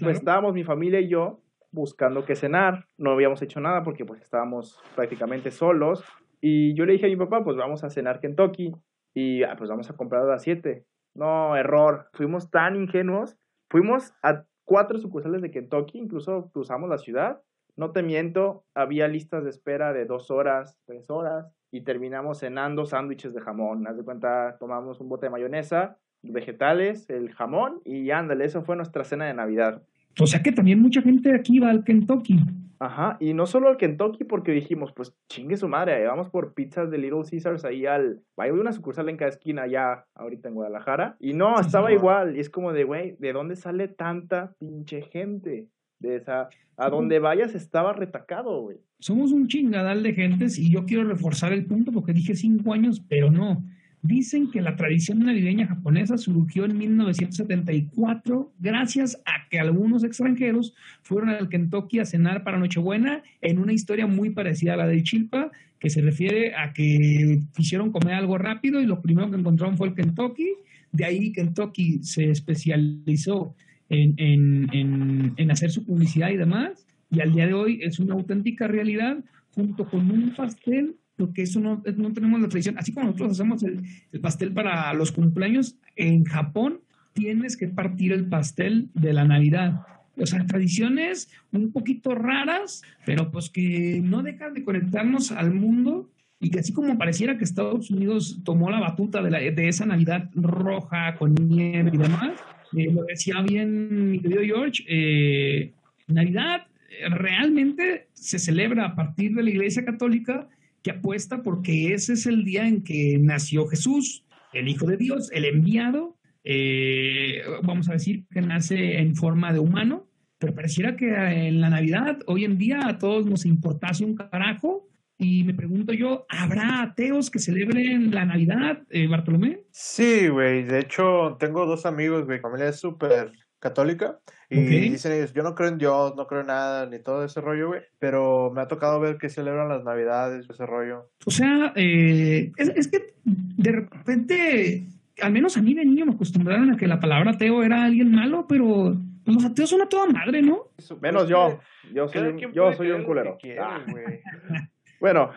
Pues 0.00 0.18
estábamos 0.18 0.54
mi 0.54 0.64
familia 0.64 1.00
y 1.00 1.08
yo 1.08 1.40
buscando 1.72 2.24
qué 2.24 2.36
cenar, 2.36 2.86
no 2.96 3.10
habíamos 3.10 3.42
hecho 3.42 3.58
nada 3.58 3.82
porque 3.82 4.04
pues 4.04 4.20
estábamos 4.20 4.80
prácticamente 4.94 5.50
solos. 5.50 6.04
Y 6.40 6.74
yo 6.74 6.84
le 6.84 6.92
dije 6.92 7.06
a 7.06 7.08
mi 7.08 7.16
papá, 7.16 7.42
pues 7.42 7.56
vamos 7.56 7.82
a 7.82 7.90
cenar 7.90 8.20
Kentucky 8.20 8.72
y 9.12 9.42
ah, 9.42 9.56
pues 9.58 9.70
vamos 9.70 9.90
a 9.90 9.96
comprar 9.96 10.22
a 10.22 10.26
las 10.26 10.42
7. 10.42 10.84
No, 11.14 11.56
error, 11.56 12.06
fuimos 12.12 12.50
tan 12.50 12.76
ingenuos, 12.76 13.36
fuimos 13.68 14.12
a 14.22 14.44
cuatro 14.64 14.98
sucursales 14.98 15.42
de 15.42 15.50
Kentucky, 15.50 15.98
incluso 15.98 16.50
cruzamos 16.52 16.88
la 16.88 16.98
ciudad. 16.98 17.42
No 17.76 17.90
te 17.90 18.02
miento, 18.02 18.64
había 18.74 19.08
listas 19.08 19.44
de 19.44 19.50
espera 19.50 19.92
de 19.92 20.04
dos 20.06 20.30
horas, 20.30 20.78
tres 20.86 21.10
horas, 21.10 21.52
y 21.70 21.80
terminamos 21.80 22.38
cenando 22.38 22.86
sándwiches 22.86 23.34
de 23.34 23.40
jamón. 23.40 23.86
Haz 23.86 23.96
de 23.96 24.04
cuenta, 24.04 24.56
tomamos 24.60 25.00
un 25.00 25.08
bote 25.08 25.26
de 25.26 25.30
mayonesa, 25.30 25.98
vegetales, 26.22 27.10
el 27.10 27.32
jamón, 27.32 27.80
y 27.84 28.10
ándale, 28.10 28.44
eso 28.44 28.62
fue 28.62 28.76
nuestra 28.76 29.04
cena 29.04 29.26
de 29.26 29.34
Navidad. 29.34 29.82
O 30.20 30.26
sea 30.26 30.42
que 30.42 30.52
también 30.52 30.80
mucha 30.80 31.02
gente 31.02 31.34
aquí 31.34 31.58
va 31.58 31.70
al 31.70 31.82
Kentucky. 31.82 32.38
Ajá, 32.84 33.16
y 33.18 33.32
no 33.32 33.46
solo 33.46 33.70
al 33.70 33.78
Kentucky 33.78 34.24
porque 34.24 34.52
dijimos, 34.52 34.92
pues 34.92 35.16
chingue 35.30 35.56
su 35.56 35.68
madre, 35.68 36.04
vamos 36.06 36.28
por 36.28 36.52
pizzas 36.52 36.90
de 36.90 36.98
Little 36.98 37.22
Caesars 37.28 37.64
ahí 37.64 37.86
al... 37.86 38.20
Hay 38.36 38.50
una 38.50 38.72
sucursal 38.72 39.08
en 39.08 39.16
cada 39.16 39.30
esquina 39.30 39.62
allá, 39.62 40.04
ahorita 40.14 40.50
en 40.50 40.54
Guadalajara. 40.54 41.16
Y 41.18 41.32
no, 41.32 41.58
estaba 41.58 41.94
igual. 41.94 42.36
Y 42.36 42.40
es 42.40 42.50
como 42.50 42.74
de, 42.74 42.84
güey, 42.84 43.16
¿de 43.18 43.32
dónde 43.32 43.56
sale 43.56 43.88
tanta 43.88 44.52
pinche 44.58 45.00
gente? 45.00 45.70
De 45.98 46.16
esa... 46.16 46.50
A 46.76 46.90
donde 46.90 47.20
vayas 47.20 47.54
estaba 47.54 47.94
retacado, 47.94 48.60
güey. 48.60 48.76
Somos 48.98 49.32
un 49.32 49.48
chingadal 49.48 50.02
de 50.02 50.12
gentes 50.12 50.58
y 50.58 50.70
yo 50.70 50.84
quiero 50.84 51.04
reforzar 51.04 51.54
el 51.54 51.64
punto 51.64 51.90
porque 51.90 52.12
dije 52.12 52.34
cinco 52.34 52.74
años, 52.74 53.02
pero 53.08 53.30
no. 53.30 53.64
Dicen 54.04 54.50
que 54.50 54.60
la 54.60 54.76
tradición 54.76 55.20
navideña 55.20 55.66
japonesa 55.66 56.18
surgió 56.18 56.66
en 56.66 56.76
1974 56.76 58.52
gracias 58.60 59.18
a 59.24 59.48
que 59.48 59.58
algunos 59.58 60.04
extranjeros 60.04 60.74
fueron 61.00 61.30
al 61.30 61.48
Kentucky 61.48 62.00
a 62.00 62.04
cenar 62.04 62.44
para 62.44 62.58
Nochebuena 62.58 63.22
en 63.40 63.58
una 63.58 63.72
historia 63.72 64.06
muy 64.06 64.28
parecida 64.28 64.74
a 64.74 64.76
la 64.76 64.86
de 64.86 65.02
Chilpa, 65.02 65.50
que 65.78 65.88
se 65.88 66.02
refiere 66.02 66.54
a 66.54 66.74
que 66.74 67.40
quisieron 67.56 67.92
comer 67.92 68.12
algo 68.12 68.36
rápido 68.36 68.82
y 68.82 68.84
lo 68.84 69.00
primero 69.00 69.30
que 69.30 69.38
encontraron 69.38 69.78
fue 69.78 69.88
el 69.88 69.94
Kentucky. 69.94 70.50
De 70.92 71.06
ahí 71.06 71.32
Kentucky 71.32 72.00
se 72.02 72.28
especializó 72.28 73.56
en, 73.88 75.34
en 75.38 75.50
hacer 75.50 75.70
su 75.70 75.82
publicidad 75.82 76.28
y 76.28 76.36
demás. 76.36 76.86
Y 77.10 77.20
al 77.22 77.32
día 77.32 77.46
de 77.46 77.54
hoy 77.54 77.80
es 77.82 77.98
una 77.98 78.12
auténtica 78.12 78.68
realidad 78.68 79.24
junto 79.54 79.88
con 79.88 80.10
un 80.10 80.34
pastel 80.34 80.96
porque 81.16 81.42
eso 81.42 81.60
no, 81.60 81.82
no 81.96 82.12
tenemos 82.12 82.40
la 82.40 82.48
tradición. 82.48 82.78
Así 82.78 82.92
como 82.92 83.06
nosotros 83.06 83.32
hacemos 83.32 83.62
el, 83.62 83.84
pastel 84.20 84.52
para 84.52 84.92
los 84.94 85.12
cumpleaños, 85.12 85.76
en 85.96 86.24
Japón 86.24 86.80
tienes 87.12 87.56
que 87.56 87.68
partir 87.68 88.12
el 88.12 88.26
pastel 88.26 88.88
de 88.94 89.12
la 89.12 89.24
Navidad. 89.24 89.82
O 90.16 90.26
sea, 90.26 90.46
tradiciones 90.46 91.30
un 91.52 91.72
poquito 91.72 92.14
raras, 92.14 92.82
pero 93.04 93.30
pues 93.30 93.50
que 93.50 94.00
no 94.02 94.22
dejan 94.22 94.54
de 94.54 94.64
conectarnos 94.64 95.32
al 95.32 95.52
mundo 95.52 96.10
y 96.40 96.50
que 96.50 96.60
así 96.60 96.72
como 96.72 96.98
pareciera 96.98 97.38
que 97.38 97.44
Estados 97.44 97.90
Unidos 97.90 98.40
tomó 98.44 98.70
la 98.70 98.80
batuta 98.80 99.22
de, 99.22 99.30
la, 99.30 99.38
de 99.38 99.68
esa 99.68 99.86
Navidad 99.86 100.30
roja 100.34 101.16
con 101.16 101.34
nieve 101.34 101.90
y 101.92 101.96
demás, 101.96 102.32
eh, 102.76 102.92
lo 102.92 103.04
decía 103.04 103.40
bien 103.40 104.10
mi 104.10 104.20
querido 104.20 104.42
George, 104.42 104.84
eh, 104.88 105.72
Navidad 106.06 106.66
realmente 107.08 108.08
se 108.12 108.38
celebra 108.38 108.86
a 108.86 108.94
partir 108.94 109.34
de 109.34 109.42
la 109.42 109.50
Iglesia 109.50 109.84
Católica 109.84 110.48
que 110.84 110.92
apuesta 110.92 111.42
porque 111.42 111.94
ese 111.94 112.12
es 112.12 112.26
el 112.26 112.44
día 112.44 112.68
en 112.68 112.84
que 112.84 113.18
nació 113.18 113.66
Jesús, 113.66 114.24
el 114.52 114.68
Hijo 114.68 114.86
de 114.86 114.98
Dios, 114.98 115.30
el 115.32 115.46
enviado, 115.46 116.16
eh, 116.44 117.42
vamos 117.62 117.88
a 117.88 117.94
decir 117.94 118.26
que 118.30 118.42
nace 118.42 118.98
en 118.98 119.16
forma 119.16 119.52
de 119.52 119.58
humano, 119.58 120.06
pero 120.38 120.54
pareciera 120.54 120.94
que 120.94 121.08
en 121.08 121.62
la 121.62 121.70
Navidad, 121.70 122.18
hoy 122.26 122.44
en 122.44 122.58
día, 122.58 122.86
a 122.86 122.98
todos 122.98 123.24
nos 123.26 123.46
importase 123.46 124.04
un 124.04 124.14
carajo. 124.14 124.86
Y 125.16 125.44
me 125.44 125.54
pregunto 125.54 125.92
yo, 125.94 126.26
¿habrá 126.28 126.82
ateos 126.82 127.30
que 127.30 127.38
celebren 127.38 128.10
la 128.10 128.26
Navidad, 128.26 128.82
eh, 128.90 129.06
Bartolomé? 129.06 129.60
Sí, 129.70 130.28
güey. 130.28 130.64
De 130.64 130.80
hecho, 130.80 131.36
tengo 131.38 131.64
dos 131.66 131.86
amigos, 131.86 132.26
güey. 132.26 132.40
familia 132.40 132.68
es 132.68 132.80
súper 132.80 133.32
católica. 133.58 134.18
Y 134.60 134.90
dicen 134.90 135.12
ellos, 135.12 135.32
yo 135.32 135.42
no 135.42 135.54
creo 135.54 135.68
en 135.68 135.78
Dios, 135.78 136.14
no 136.16 136.26
creo 136.26 136.42
en 136.42 136.48
nada, 136.48 136.86
ni 136.86 136.98
todo 136.98 137.24
ese 137.24 137.40
rollo, 137.40 137.68
güey. 137.68 137.82
Pero 137.98 138.50
me 138.54 138.60
ha 138.60 138.68
tocado 138.68 139.00
ver 139.00 139.18
que 139.18 139.28
celebran 139.28 139.68
las 139.68 139.84
Navidades, 139.84 140.48
ese 140.48 140.66
rollo. 140.66 141.10
O 141.26 141.30
sea, 141.30 141.72
eh, 141.76 142.52
es, 142.56 142.68
es, 142.70 142.88
que 142.88 143.14
de 143.24 143.72
repente, 143.72 144.86
al 145.20 145.32
menos 145.32 145.56
a 145.56 145.62
mí 145.62 145.74
de 145.74 145.84
niño 145.84 146.06
me 146.06 146.12
acostumbraron 146.12 146.70
a 146.70 146.76
que 146.76 146.86
la 146.86 147.00
palabra 147.00 147.32
ateo 147.32 147.62
era 147.62 147.84
alguien 147.84 148.12
malo, 148.12 148.46
pero 148.48 148.94
los 149.26 149.44
ateos 149.44 149.70
son 149.70 149.82
a 149.82 149.88
toda 149.88 150.06
madre, 150.06 150.42
¿no? 150.42 150.70
Menos 151.00 151.28
yo. 151.28 151.58
Yo 151.92 152.08
soy, 152.08 152.28
un, 152.28 152.52
yo 152.52 152.72
soy 152.72 152.90
un 152.90 153.04
culero. 153.04 153.38
Ah. 153.60 153.84
bueno, 155.00 155.30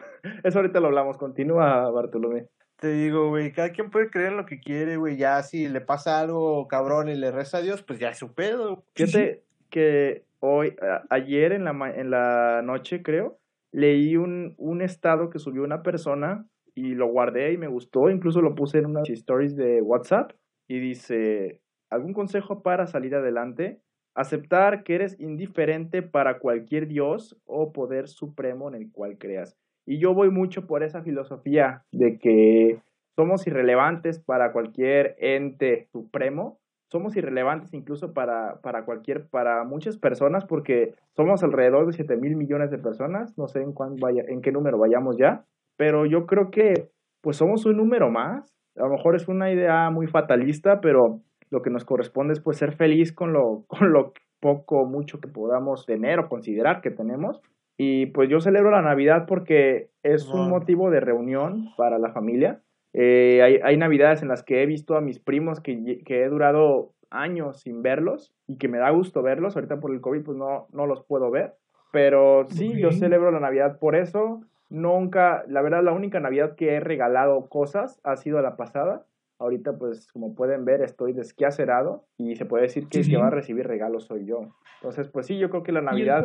eso 0.44 0.60
ahorita 0.60 0.80
lo 0.80 0.88
hablamos. 0.88 1.18
Continúa, 1.18 1.90
Bartolomé. 1.92 2.48
Te 2.80 2.94
digo, 2.94 3.30
güey, 3.30 3.52
cada 3.52 3.72
quien 3.72 3.90
puede 3.90 4.12
creer 4.12 4.32
en 4.32 4.38
lo 4.38 4.46
que 4.46 4.60
quiere, 4.60 4.98
güey. 4.98 5.18
Ya 5.18 5.42
si 5.42 5.68
le 5.68 5.82
pasa 5.82 6.20
algo 6.20 6.68
cabrón 6.68 7.10
y 7.10 7.16
le 7.16 7.32
reza 7.32 7.58
a 7.58 7.62
Dios, 7.62 7.82
pues 7.82 8.00
ya 8.00 8.10
es 8.10 8.20
su 8.20 8.34
pedo. 8.34 8.84
Fíjate 8.96 9.44
que 9.72 10.26
hoy, 10.40 10.76
ayer 11.10 11.54
en 11.54 11.64
la, 11.64 11.72
en 11.96 12.12
la 12.12 12.62
noche, 12.64 13.02
creo, 13.02 13.40
leí 13.72 14.16
un, 14.16 14.54
un 14.58 14.84
estado 14.84 15.32
que 15.32 15.40
subió 15.40 15.64
una 15.64 15.82
persona 15.82 16.46
y 16.76 16.94
lo 16.94 17.08
guardé 17.08 17.52
y 17.52 17.58
me 17.58 17.68
gustó. 17.68 18.12
Incluso 18.12 18.42
lo 18.42 18.54
puse 18.54 18.78
en 18.78 18.86
unas 18.86 19.10
stories 19.10 19.56
de 19.56 19.82
WhatsApp 19.82 20.34
y 20.68 20.80
dice, 20.80 21.62
¿algún 21.90 22.14
consejo 22.14 22.62
para 22.62 22.86
salir 22.86 23.16
adelante? 23.16 23.82
Aceptar 24.14 24.84
que 24.84 24.96
eres 24.96 25.20
indiferente 25.20 26.04
para 26.04 26.38
cualquier 26.38 26.88
Dios 26.88 27.36
o 27.46 27.74
poder 27.74 28.08
supremo 28.08 28.68
en 28.68 28.76
el 28.76 28.92
cual 28.92 29.18
creas. 29.18 29.58
Y 29.88 30.00
yo 30.00 30.14
voy 30.14 30.30
mucho 30.30 30.68
por 30.68 30.84
esa 30.84 31.02
filosofía 31.02 31.86
de 31.94 32.20
que 32.20 32.82
somos 33.16 33.48
irrelevantes 33.48 34.20
para 34.20 34.52
cualquier 34.52 35.16
ente 35.18 35.88
supremo, 35.94 36.60
somos 36.92 37.16
irrelevantes 37.16 37.74
incluso 37.74 38.14
para, 38.14 38.60
para 38.62 38.84
cualquier, 38.84 39.28
para 39.28 39.64
muchas 39.64 39.98
personas, 39.98 40.46
porque 40.46 40.94
somos 41.16 41.42
alrededor 41.42 41.88
de 41.88 41.94
7 41.94 42.18
mil 42.18 42.36
millones 42.36 42.70
de 42.70 42.78
personas, 42.78 43.38
no 43.38 43.48
sé 43.48 43.62
en, 43.62 43.72
cuán 43.72 43.96
vaya, 43.96 44.24
en 44.28 44.42
qué 44.42 44.52
número 44.52 44.78
vayamos 44.78 45.18
ya, 45.18 45.46
pero 45.78 46.06
yo 46.06 46.28
creo 46.28 46.52
que 46.52 46.90
pues 47.22 47.38
somos 47.38 47.66
un 47.66 47.78
número 47.78 48.12
más. 48.12 48.54
A 48.76 48.84
lo 48.84 48.90
mejor 48.90 49.16
es 49.16 49.28
una 49.30 49.52
idea 49.52 49.90
muy 49.90 50.08
fatalista, 50.08 50.82
pero 50.82 51.22
lo 51.50 51.62
que 51.62 51.70
nos 51.70 51.86
corresponde 51.86 52.34
es 52.34 52.42
pues 52.42 52.58
ser 52.58 52.74
feliz 52.74 53.14
con 53.14 53.32
lo, 53.32 53.64
con 53.68 53.94
lo 53.94 54.12
poco 54.42 54.86
mucho 54.86 55.22
que 55.22 55.30
podamos 55.30 55.86
tener 55.86 56.20
o 56.20 56.28
considerar 56.28 56.82
que 56.82 56.92
tenemos 56.92 57.42
y 57.78 58.08
pues 58.08 58.30
yo 58.30 58.40
celebro 58.40 58.72
la 58.72 58.82
Navidad 58.82 59.26
porque 59.28 59.90
es 60.02 60.28
un 60.28 60.50
motivo 60.50 60.90
de 60.90 61.00
reunión 61.00 61.70
para 61.78 62.00
la 62.00 62.12
familia. 62.12 62.62
Eh, 62.94 63.42
hay, 63.44 63.60
hay, 63.64 63.78
Navidades 63.78 64.24
en 64.24 64.30
las 64.30 64.42
que 64.42 64.64
he 64.64 64.66
visto 64.66 64.96
a 64.98 65.02
mis 65.02 65.20
primos 65.20 65.60
que, 65.60 66.02
que, 66.04 66.24
he 66.24 66.30
durado 66.30 66.94
años 67.12 67.62
sin 67.62 67.84
verlos 67.84 68.34
y 68.48 68.58
que 68.58 68.68
me 68.68 68.80
da 68.80 68.90
gusto 68.90 69.22
verlos. 69.22 69.56
Ahorita 69.56 69.80
por 69.80 69.92
el 69.92 70.02
COVID 70.02 70.24
pues 70.24 70.38
no, 70.38 70.68
no 70.74 70.88
los 70.88 71.04
puedo 71.04 71.30
ver. 71.30 71.54
Pero 71.92 72.48
sí, 72.50 72.80
yo 72.80 72.92
celebro 72.92 73.32
la 73.32 73.40
Navidad 73.40 73.78
por 73.78 73.96
eso. 73.96 74.42
Nunca, 74.70 75.44
la 75.48 75.62
verdad, 75.62 75.84
la 75.84 75.94
única 75.94 76.20
Navidad 76.20 76.56
que 76.56 76.74
he 76.74 76.80
regalado 76.80 77.48
cosas 77.48 78.00
ha 78.04 78.16
sido 78.16 78.42
la 78.42 78.58
pasada. 78.58 79.06
Ahorita, 79.40 79.78
pues, 79.78 80.08
como 80.12 80.34
pueden 80.34 80.66
ver, 80.66 80.82
estoy 80.82 81.14
desquacerado 81.14 82.08
y 82.18 82.36
se 82.36 82.46
puede 82.46 82.64
decir 82.64 82.88
que 82.88 83.00
el 83.00 83.08
que 83.08 83.18
va 83.18 83.28
a 83.28 83.32
recibir 83.32 83.68
regalos 83.68 84.06
soy 84.06 84.26
yo. 84.26 84.56
Entonces, 84.82 85.08
pues 85.10 85.28
sí, 85.28 85.38
yo 85.38 85.50
creo 85.50 85.64
que 85.64 85.72
la 85.72 85.82
Navidad... 85.82 86.24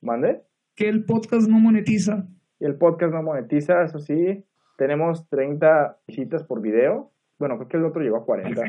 ¿Mande? 0.00 0.42
Que 0.76 0.88
el 0.88 1.04
podcast 1.04 1.48
no 1.48 1.58
monetiza. 1.58 2.26
El 2.60 2.76
podcast 2.76 3.12
no 3.12 3.22
monetiza, 3.22 3.82
eso 3.82 3.98
sí. 3.98 4.44
Tenemos 4.76 5.28
30 5.28 5.98
visitas 6.06 6.44
por 6.44 6.60
video. 6.60 7.12
Bueno, 7.38 7.56
creo 7.56 7.68
que 7.68 7.76
el 7.78 7.84
otro 7.84 8.02
llegó 8.02 8.18
a 8.18 8.24
40. 8.24 8.62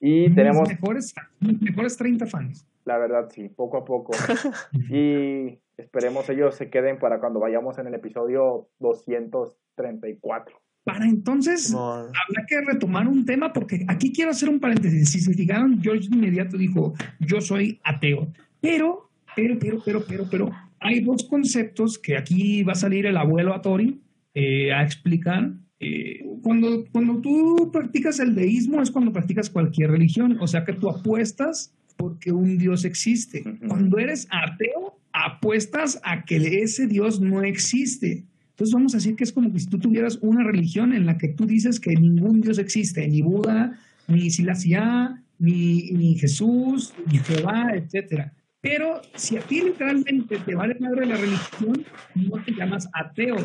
Y 0.00 0.32
tenemos... 0.34 0.68
Mejores, 0.68 1.14
mejores 1.40 1.96
30 1.96 2.26
fans. 2.26 2.68
La 2.84 2.98
verdad, 2.98 3.28
sí, 3.30 3.48
poco 3.48 3.78
a 3.78 3.84
poco. 3.84 4.12
y 4.90 5.58
esperemos 5.76 6.28
ellos 6.30 6.54
se 6.54 6.70
queden 6.70 6.98
para 6.98 7.18
cuando 7.18 7.40
vayamos 7.40 7.78
en 7.78 7.88
el 7.88 7.94
episodio 7.94 8.68
234. 8.78 10.56
Para 10.88 11.06
entonces, 11.06 11.74
habrá 11.74 12.46
que 12.48 12.60
retomar 12.62 13.06
un 13.06 13.26
tema 13.26 13.52
porque 13.52 13.84
aquí 13.88 14.10
quiero 14.10 14.30
hacer 14.30 14.48
un 14.48 14.58
paréntesis. 14.58 15.10
Si 15.10 15.20
se 15.20 15.34
fijaron, 15.34 15.82
George 15.82 16.08
de 16.08 16.16
inmediato 16.16 16.56
dijo, 16.56 16.94
yo 17.20 17.42
soy 17.42 17.78
ateo. 17.84 18.32
Pero 18.62 19.08
pero, 19.38 19.58
pero, 19.58 19.82
pero, 19.84 20.04
pero, 20.08 20.28
pero, 20.30 20.50
hay 20.80 21.00
dos 21.00 21.24
conceptos 21.24 21.98
que 21.98 22.16
aquí 22.16 22.62
va 22.62 22.72
a 22.72 22.76
salir 22.76 23.06
el 23.06 23.16
abuelo 23.16 23.54
a 23.54 23.62
Tori 23.62 24.00
eh, 24.34 24.72
a 24.72 24.82
explicar. 24.82 25.52
Eh, 25.78 26.24
cuando, 26.42 26.86
cuando 26.90 27.20
tú 27.20 27.70
practicas 27.72 28.18
el 28.18 28.34
deísmo 28.34 28.82
es 28.82 28.90
cuando 28.90 29.12
practicas 29.12 29.48
cualquier 29.48 29.90
religión, 29.92 30.38
o 30.40 30.46
sea 30.48 30.64
que 30.64 30.72
tú 30.72 30.88
apuestas 30.88 31.72
porque 31.96 32.32
un 32.32 32.58
Dios 32.58 32.84
existe. 32.84 33.44
Cuando 33.68 33.98
eres 33.98 34.26
ateo, 34.30 34.98
apuestas 35.12 36.00
a 36.02 36.24
que 36.24 36.62
ese 36.62 36.86
Dios 36.86 37.20
no 37.20 37.42
existe. 37.42 38.24
Entonces 38.58 38.74
vamos 38.74 38.92
a 38.92 38.96
decir 38.96 39.14
que 39.14 39.22
es 39.22 39.32
como 39.32 39.52
que 39.52 39.60
si 39.60 39.68
tú 39.68 39.78
tuvieras 39.78 40.18
una 40.20 40.42
religión 40.42 40.92
en 40.92 41.06
la 41.06 41.16
que 41.16 41.28
tú 41.28 41.46
dices 41.46 41.78
que 41.78 41.94
ningún 41.94 42.40
Dios 42.40 42.58
existe, 42.58 43.06
ni 43.06 43.22
Buda, 43.22 43.78
ni 44.08 44.30
Silasia, 44.30 45.22
ni, 45.38 45.92
ni 45.92 46.18
Jesús, 46.18 46.92
ni 47.06 47.18
Jehová, 47.18 47.68
etcétera. 47.76 48.32
Pero 48.60 49.00
si 49.14 49.36
a 49.36 49.42
ti 49.42 49.62
literalmente 49.62 50.38
te 50.38 50.56
vale 50.56 50.76
madre 50.80 51.06
la 51.06 51.14
religión, 51.14 51.86
no 52.16 52.42
te 52.42 52.50
llamas 52.50 52.88
ateo, 52.94 53.36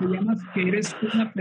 te 0.00 0.06
llamas 0.06 0.40
que 0.52 0.62
eres 0.66 0.96
una, 1.00 1.32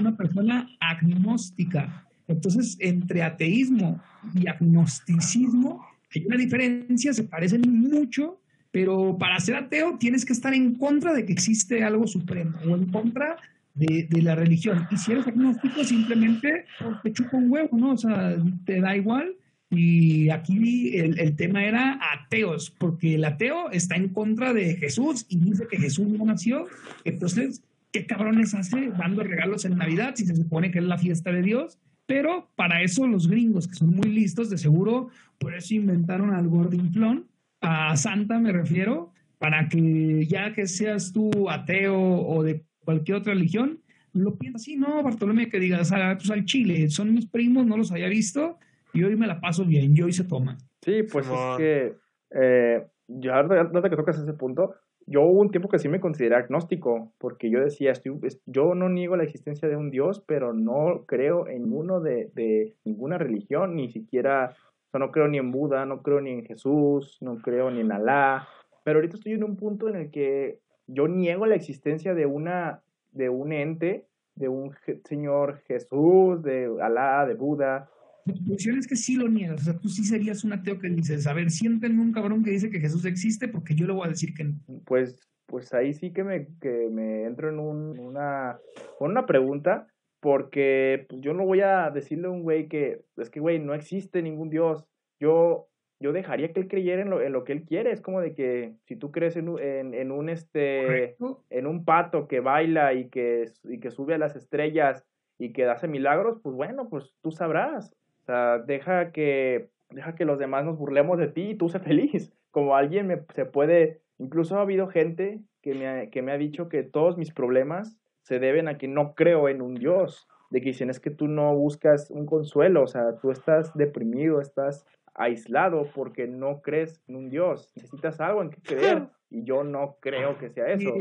una 0.00 0.16
persona 0.16 0.66
agnóstica. 0.80 2.06
Entonces, 2.28 2.78
entre 2.80 3.22
ateísmo 3.22 4.00
y 4.34 4.48
agnosticismo 4.48 5.84
hay 6.14 6.24
una 6.24 6.38
diferencia, 6.38 7.12
se 7.12 7.24
parecen 7.24 7.60
mucho, 7.70 8.39
pero 8.70 9.16
para 9.18 9.40
ser 9.40 9.56
ateo 9.56 9.96
tienes 9.98 10.24
que 10.24 10.32
estar 10.32 10.54
en 10.54 10.74
contra 10.74 11.12
de 11.12 11.24
que 11.24 11.32
existe 11.32 11.82
algo 11.82 12.06
supremo 12.06 12.58
o 12.66 12.76
en 12.76 12.86
contra 12.86 13.36
de, 13.74 14.06
la 14.22 14.34
religión. 14.34 14.86
Y 14.90 14.96
si 14.96 15.12
eres 15.12 15.26
agnóstico, 15.26 15.82
simplemente 15.84 16.66
te 17.02 17.12
chupa 17.12 17.36
un 17.36 17.50
huevo, 17.50 17.76
¿no? 17.76 17.92
O 17.92 17.96
sea, 17.96 18.36
te 18.64 18.80
da 18.80 18.96
igual 18.96 19.34
y 19.70 20.30
aquí 20.30 20.96
el, 20.98 21.36
tema 21.36 21.64
era 21.64 22.00
ateos, 22.12 22.70
porque 22.70 23.14
el 23.14 23.24
ateo 23.24 23.70
está 23.70 23.94
en 23.94 24.08
contra 24.08 24.52
de 24.52 24.74
Jesús 24.76 25.26
y 25.28 25.38
dice 25.38 25.68
que 25.70 25.78
Jesús 25.78 26.08
no 26.08 26.24
nació. 26.24 26.66
Entonces, 27.04 27.62
¿qué 27.92 28.04
cabrones 28.04 28.52
hace 28.54 28.90
dando 28.98 29.22
regalos 29.22 29.64
en 29.64 29.78
Navidad 29.78 30.14
si 30.16 30.26
se 30.26 30.34
supone 30.34 30.72
que 30.72 30.80
es 30.80 30.84
la 30.84 30.98
fiesta 30.98 31.30
de 31.30 31.42
Dios? 31.42 31.78
Pero 32.06 32.50
para 32.56 32.82
eso 32.82 33.06
los 33.06 33.28
gringos, 33.28 33.68
que 33.68 33.74
son 33.74 33.94
muy 33.94 34.10
listos, 34.10 34.50
de 34.50 34.58
seguro, 34.58 35.10
por 35.38 35.54
eso 35.54 35.74
inventaron 35.74 36.34
al 36.34 36.48
gordinflón, 36.48 37.26
a 37.60 37.96
Santa 37.96 38.38
me 38.38 38.52
refiero, 38.52 39.12
para 39.38 39.68
que 39.68 40.26
ya 40.26 40.52
que 40.52 40.66
seas 40.66 41.12
tú 41.12 41.48
ateo 41.48 41.98
o 41.98 42.42
de 42.42 42.64
cualquier 42.84 43.18
otra 43.18 43.34
religión, 43.34 43.80
lo 44.12 44.36
piensas 44.36 44.62
así, 44.62 44.76
no, 44.76 45.02
Bartolomé, 45.02 45.48
que 45.48 45.60
digas, 45.60 45.92
ah, 45.92 46.14
pues 46.16 46.30
al 46.30 46.44
Chile, 46.44 46.88
son 46.90 47.14
mis 47.14 47.26
primos, 47.26 47.66
no 47.66 47.76
los 47.76 47.92
había 47.92 48.08
visto, 48.08 48.58
y 48.92 49.04
hoy 49.04 49.16
me 49.16 49.26
la 49.26 49.40
paso 49.40 49.64
bien, 49.64 49.94
yo 49.94 50.06
hoy 50.06 50.12
se 50.12 50.24
toma. 50.24 50.58
Sí, 50.82 51.02
pues 51.04 51.26
es 51.26 51.56
que, 51.56 51.94
eh, 52.32 52.86
ya 53.06 53.46
que 53.46 53.96
tocas 53.96 54.18
ese 54.18 54.32
punto, 54.32 54.74
yo 55.06 55.22
hubo 55.22 55.40
un 55.40 55.50
tiempo 55.50 55.68
que 55.68 55.78
sí 55.78 55.88
me 55.88 56.00
consideré 56.00 56.36
agnóstico, 56.36 57.12
porque 57.18 57.50
yo 57.50 57.60
decía, 57.60 57.92
estoy, 57.92 58.12
yo 58.46 58.74
no 58.74 58.88
niego 58.88 59.16
la 59.16 59.24
existencia 59.24 59.68
de 59.68 59.76
un 59.76 59.90
Dios, 59.90 60.22
pero 60.26 60.52
no 60.52 61.04
creo 61.06 61.48
en 61.48 61.64
ninguno 61.64 62.00
de, 62.00 62.30
de 62.34 62.76
ninguna 62.84 63.18
religión, 63.18 63.76
ni 63.76 63.90
siquiera, 63.90 64.54
o 64.90 64.98
sea, 64.98 65.00
no 65.00 65.12
creo 65.12 65.28
ni 65.28 65.38
en 65.38 65.52
Buda, 65.52 65.86
no 65.86 66.02
creo 66.02 66.20
ni 66.20 66.30
en 66.30 66.44
Jesús, 66.44 67.18
no 67.20 67.38
creo 67.38 67.70
ni 67.70 67.80
en 67.80 67.92
Alá, 67.92 68.48
pero 68.84 68.98
ahorita 68.98 69.16
estoy 69.16 69.32
en 69.32 69.44
un 69.44 69.56
punto 69.56 69.88
en 69.88 69.96
el 69.96 70.10
que 70.10 70.58
yo 70.86 71.06
niego 71.06 71.46
la 71.46 71.54
existencia 71.54 72.14
de 72.14 72.26
una, 72.26 72.82
de 73.12 73.28
un 73.28 73.52
ente, 73.52 74.06
de 74.34 74.48
un 74.48 74.74
señor 75.04 75.62
Jesús, 75.66 76.42
de 76.42 76.68
Alá, 76.82 77.24
de 77.26 77.34
Buda, 77.34 77.88
la 78.26 78.34
cuestión 78.46 78.78
es 78.78 78.86
que 78.86 78.96
sí 78.96 79.16
lo 79.16 79.28
niegas. 79.28 79.62
O 79.62 79.64
sea, 79.64 79.78
tú 79.78 79.88
sí 79.88 80.04
serías 80.04 80.44
un 80.44 80.52
ateo 80.52 80.78
que 80.78 80.88
dices, 80.88 81.26
a 81.26 81.32
ver, 81.32 81.50
siéntenme 81.50 82.02
un 82.02 82.12
cabrón 82.12 82.44
que 82.44 82.50
dice 82.50 82.70
que 82.70 82.78
Jesús 82.78 83.06
existe 83.06 83.48
porque 83.48 83.74
yo 83.74 83.86
le 83.86 83.94
voy 83.94 84.06
a 84.06 84.10
decir 84.10 84.34
que 84.34 84.44
no. 84.44 84.54
Pues 84.84 85.30
pues 85.50 85.74
ahí 85.74 85.92
sí 85.92 86.12
que 86.12 86.22
me, 86.22 86.46
que 86.60 86.88
me 86.90 87.24
entro 87.24 87.48
en 87.50 87.58
un, 87.58 87.98
una, 87.98 88.58
una 89.00 89.26
pregunta, 89.26 89.88
porque 90.20 91.06
pues, 91.08 91.20
yo 91.22 91.34
no 91.34 91.44
voy 91.44 91.60
a 91.62 91.90
decirle 91.90 92.26
a 92.28 92.30
un 92.30 92.42
güey 92.42 92.68
que, 92.68 93.02
es 93.16 93.30
que, 93.30 93.40
güey, 93.40 93.58
no 93.58 93.74
existe 93.74 94.22
ningún 94.22 94.50
Dios. 94.50 94.84
Yo, 95.18 95.68
yo 95.98 96.12
dejaría 96.12 96.52
que 96.52 96.60
él 96.60 96.68
creyera 96.68 97.02
en 97.02 97.10
lo, 97.10 97.20
en 97.20 97.32
lo 97.32 97.44
que 97.44 97.52
él 97.52 97.64
quiere. 97.64 97.90
Es 97.90 98.00
como 98.00 98.20
de 98.20 98.34
que 98.34 98.74
si 98.86 98.96
tú 98.96 99.10
crees 99.10 99.36
en, 99.36 99.48
un- 99.48 99.60
en, 99.60 99.94
en 99.94 100.10
un, 100.12 100.28
este, 100.28 101.16
en 101.50 101.66
un 101.66 101.84
pato 101.84 102.28
que 102.28 102.40
baila 102.40 102.92
y 102.94 103.08
que, 103.08 103.50
y 103.64 103.80
que 103.80 103.90
sube 103.90 104.14
a 104.14 104.18
las 104.18 104.36
estrellas 104.36 105.04
y 105.38 105.52
que 105.52 105.64
hace 105.66 105.88
milagros, 105.88 106.38
pues 106.42 106.54
bueno, 106.54 106.88
pues 106.88 107.14
tú 107.22 107.30
sabrás. 107.32 107.94
O 108.22 108.24
sea, 108.26 108.58
deja 108.58 109.10
que, 109.12 109.70
deja 109.90 110.14
que 110.14 110.26
los 110.26 110.38
demás 110.38 110.64
nos 110.64 110.76
burlemos 110.78 111.18
de 111.18 111.28
ti 111.28 111.50
y 111.50 111.54
tú 111.54 111.68
sé 111.68 111.80
feliz. 111.80 112.32
Como 112.50 112.74
alguien 112.76 113.06
me, 113.06 113.22
se 113.34 113.46
puede, 113.46 114.00
incluso 114.18 114.58
ha 114.58 114.62
habido 114.62 114.88
gente 114.88 115.40
que 115.62 115.74
me, 115.74 115.86
ha, 115.86 116.10
que 116.10 116.20
me 116.20 116.32
ha 116.32 116.36
dicho 116.38 116.68
que 116.68 116.82
todos 116.82 117.16
mis 117.16 117.32
problemas 117.32 117.96
se 118.30 118.38
deben 118.38 118.68
a 118.68 118.78
que 118.78 118.86
no 118.86 119.14
creo 119.16 119.48
en 119.48 119.60
un 119.60 119.74
Dios. 119.74 120.28
De 120.50 120.60
que 120.60 120.66
dicen, 120.70 120.88
es 120.88 121.00
que 121.00 121.10
tú 121.10 121.26
no 121.28 121.54
buscas 121.54 122.10
un 122.10 122.26
consuelo, 122.26 122.82
o 122.84 122.86
sea, 122.86 123.16
tú 123.20 123.30
estás 123.32 123.72
deprimido, 123.74 124.40
estás 124.40 124.84
aislado 125.14 125.88
porque 125.94 126.26
no 126.28 126.60
crees 126.62 127.00
en 127.08 127.16
un 127.16 127.28
Dios. 127.30 127.72
Necesitas 127.76 128.20
algo 128.20 128.40
en 128.42 128.50
que 128.50 128.60
creer 128.62 129.08
y 129.30 129.42
yo 129.44 129.64
no 129.64 129.96
creo 130.00 130.38
que 130.38 130.48
sea 130.50 130.66
eso. 130.72 130.92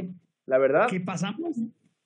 La 0.48 0.58
verdad, 0.58 0.88
que 0.88 1.00
pasamos 1.00 1.56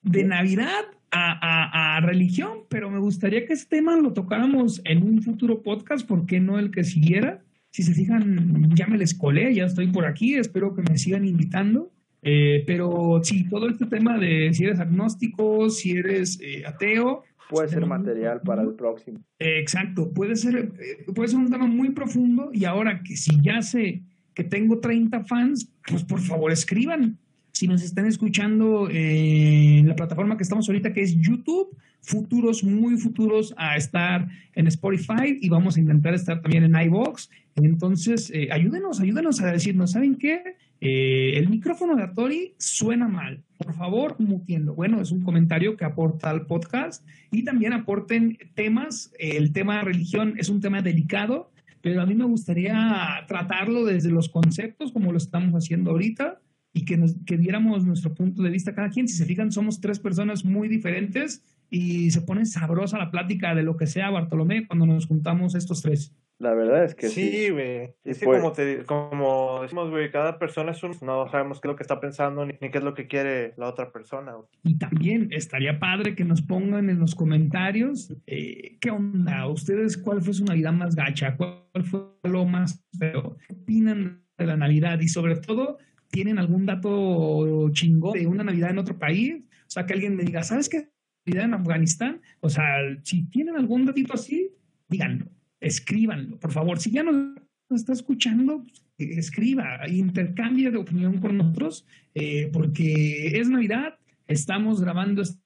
de 0.02 0.24
Navidad 0.26 0.84
a, 1.12 1.32
a- 1.32 1.98
a 1.98 2.02
religión, 2.02 2.66
pero 2.70 2.90
me 2.90 3.00
gustaría 3.00 3.46
que 3.46 3.54
ese 3.54 3.68
tema 3.68 3.96
lo 3.96 4.12
tocáramos 4.12 4.82
en 4.84 5.04
un 5.04 5.22
futuro 5.22 5.64
podcast, 5.64 6.06
¿por 6.08 6.26
qué 6.26 6.40
no 6.42 6.60
el 6.60 6.70
que 6.70 6.84
siguiera? 6.84 7.42
Si 7.72 7.84
se 7.84 7.94
fijan, 7.94 8.70
ya 8.76 8.88
me 8.88 8.98
les 8.98 9.14
colé, 9.14 9.54
ya 9.54 9.66
estoy 9.66 9.88
por 9.88 10.06
aquí, 10.06 10.36
espero 10.36 10.76
que 10.76 10.82
me 10.82 10.98
sigan 10.98 11.26
invitando. 11.26 11.93
Eh, 12.24 12.64
pero 12.66 13.20
sí, 13.22 13.48
todo 13.50 13.68
este 13.68 13.86
tema 13.86 14.18
de 14.18 14.54
si 14.54 14.64
eres 14.64 14.80
agnóstico, 14.80 15.70
si 15.70 15.92
eres 15.92 16.40
eh, 16.42 16.64
ateo. 16.66 17.24
puede 17.50 17.68
si 17.68 17.74
ser 17.74 17.86
material 17.86 18.42
para 18.42 18.62
el 18.62 18.74
próximo. 18.76 19.20
Eh, 19.40 19.60
exacto, 19.60 20.12
puede 20.14 20.38
ser, 20.38 20.72
eh, 20.80 21.12
puede 21.14 21.28
ser 21.28 21.40
un 21.40 21.52
tema 21.52 21.68
muy 21.68 21.90
profundo 21.90 22.50
y 22.54 22.64
ahora 22.64 23.04
que 23.04 23.18
si 23.18 23.42
ya 23.42 23.62
sé 23.62 24.04
que 24.34 24.46
tengo 24.46 24.80
30 24.80 25.26
fans, 25.26 25.70
pues 25.86 26.04
por 26.04 26.22
favor 26.22 26.52
escriban. 26.52 27.18
Si 27.52 27.68
nos 27.68 27.84
están 27.84 28.08
escuchando 28.08 28.88
en 28.90 29.88
la 29.88 29.96
plataforma 29.96 30.38
que 30.38 30.44
estamos 30.44 30.68
ahorita, 30.68 30.92
que 30.92 31.02
es 31.02 31.16
YouTube, 31.16 31.78
futuros, 32.02 32.64
muy 32.64 32.98
futuros 32.98 33.54
a 33.58 33.78
estar 33.78 34.28
en 34.56 34.66
Spotify 34.68 35.38
y 35.40 35.50
vamos 35.50 35.78
a 35.78 35.80
intentar 35.80 36.16
estar 36.16 36.42
también 36.42 36.64
en 36.64 36.76
iVoox. 36.88 37.30
Entonces, 37.58 38.34
ayúdenos, 38.50 39.00
ayúdenos 39.02 39.40
a 39.42 39.52
decirnos, 39.52 39.92
¿saben 39.92 40.16
qué? 40.16 40.56
Eh, 40.86 41.38
el 41.38 41.48
micrófono 41.48 41.96
de 41.96 42.04
Atori 42.04 42.56
suena 42.58 43.08
mal. 43.08 43.42
Por 43.58 43.74
favor, 43.74 44.18
mutiendo. 44.20 44.76
Bueno, 44.76 45.00
es 45.00 45.12
un 45.12 45.22
comentario 45.24 45.78
que 45.78 45.86
aporta 45.86 46.30
al 46.30 46.46
podcast 46.46 47.08
y 47.32 47.46
también 47.46 47.72
aporten 47.72 48.38
temas. 48.54 49.14
El 49.18 49.54
tema 49.54 49.78
de 49.78 49.84
religión 49.84 50.34
es 50.38 50.50
un 50.50 50.60
tema 50.60 50.82
delicado, 50.82 51.52
pero 51.80 52.02
a 52.02 52.06
mí 52.06 52.16
me 52.16 52.26
gustaría 52.26 53.24
tratarlo 53.30 53.86
desde 53.86 54.12
los 54.12 54.28
conceptos, 54.28 54.92
como 54.92 55.14
lo 55.14 55.18
estamos 55.20 55.54
haciendo 55.54 55.92
ahorita, 55.92 56.42
y 56.74 56.84
que, 56.84 56.98
nos, 56.98 57.16
que 57.26 57.38
diéramos 57.38 57.86
nuestro 57.86 58.14
punto 58.14 58.44
de 58.44 58.50
vista 58.50 58.76
cada 58.76 58.90
quien. 58.90 59.08
Si 59.08 59.16
se 59.16 59.26
fijan, 59.26 59.54
somos 59.54 59.80
tres 59.80 60.00
personas 60.00 60.44
muy 60.44 60.68
diferentes 60.68 61.46
y 61.70 62.12
se 62.12 62.20
pone 62.20 62.46
sabrosa 62.46 62.98
la 62.98 63.10
plática 63.10 63.56
de 63.56 63.64
lo 63.64 63.78
que 63.78 63.88
sea 63.88 64.10
Bartolomé 64.10 64.68
cuando 64.68 64.86
nos 64.86 65.06
juntamos 65.06 65.56
estos 65.56 65.82
tres. 65.82 66.14
La 66.40 66.54
verdad 66.54 66.84
es 66.84 66.96
que 66.96 67.08
sí. 67.08 67.32
Sí, 67.32 67.50
güey. 67.52 67.88
Sí, 68.04 68.10
es 68.10 68.20
que 68.20 68.26
pues. 68.26 68.42
como, 68.42 68.52
te, 68.54 68.84
como 68.86 69.60
decimos, 69.62 69.90
güey, 69.90 70.12
cada 70.12 70.40
persona 70.40 70.72
es 70.72 70.84
un... 70.84 70.92
No 71.02 71.30
sabemos 71.30 71.62
qué 71.62 71.68
es 71.68 71.72
lo 71.72 71.76
que 71.76 71.84
está 71.84 72.00
pensando 72.00 72.46
ni, 72.46 72.54
ni 72.60 72.70
qué 72.70 72.80
es 72.80 72.84
lo 72.84 72.94
que 72.94 73.08
quiere 73.08 73.54
la 73.58 73.68
otra 73.68 73.92
persona. 73.92 74.34
Y 74.64 74.78
también 74.78 75.30
estaría 75.32 75.80
padre 75.80 76.16
que 76.16 76.26
nos 76.26 76.42
pongan 76.42 76.90
en 76.90 77.00
los 77.00 77.16
comentarios 77.16 78.14
eh, 78.28 78.78
qué 78.80 78.92
onda, 78.92 79.48
ustedes 79.48 79.98
cuál 79.98 80.22
fue 80.22 80.34
su 80.34 80.46
Navidad 80.46 80.74
más 80.74 80.96
gacha, 80.96 81.36
cuál 81.38 81.84
fue 81.84 82.02
lo 82.24 82.46
más 82.46 82.84
feo, 82.98 83.38
qué 83.48 83.54
opinan 83.54 84.24
de 84.38 84.46
la 84.46 84.58
Navidad 84.58 85.00
y 85.00 85.08
sobre 85.08 85.36
todo, 85.36 85.78
¿tienen 86.10 86.40
algún 86.40 86.66
dato 86.66 87.70
chingón 87.72 88.14
de 88.14 88.28
una 88.28 88.44
Navidad 88.44 88.72
en 88.72 88.80
otro 88.80 88.98
país? 88.98 89.44
O 89.68 89.70
sea, 89.70 89.86
que 89.86 89.94
alguien 89.94 90.16
me 90.16 90.24
diga, 90.24 90.44
¿sabes 90.44 90.70
qué? 90.70 90.90
Navidad 91.26 91.46
en 91.46 91.54
Afganistán. 91.54 92.22
O 92.42 92.50
sea, 92.50 92.66
si 93.04 93.24
tienen 93.30 93.56
algún 93.56 93.86
datito 93.86 94.14
así, 94.14 94.52
díganlo, 94.90 95.28
escríbanlo, 95.64 96.38
por 96.38 96.52
favor. 96.52 96.80
Si 96.80 96.92
ya 96.92 97.04
nos 97.04 97.36
está 97.70 97.94
escuchando, 97.94 98.64
eh, 98.98 99.16
escriba, 99.18 99.88
intercambie 99.88 100.70
de 100.70 100.78
opinión 100.78 101.20
con 101.20 101.38
nosotros, 101.38 101.86
eh, 102.14 102.50
porque 102.54 103.40
es 103.40 103.50
Navidad, 103.50 103.98
estamos 104.28 104.82
grabando 104.82 105.22
este 105.22 105.40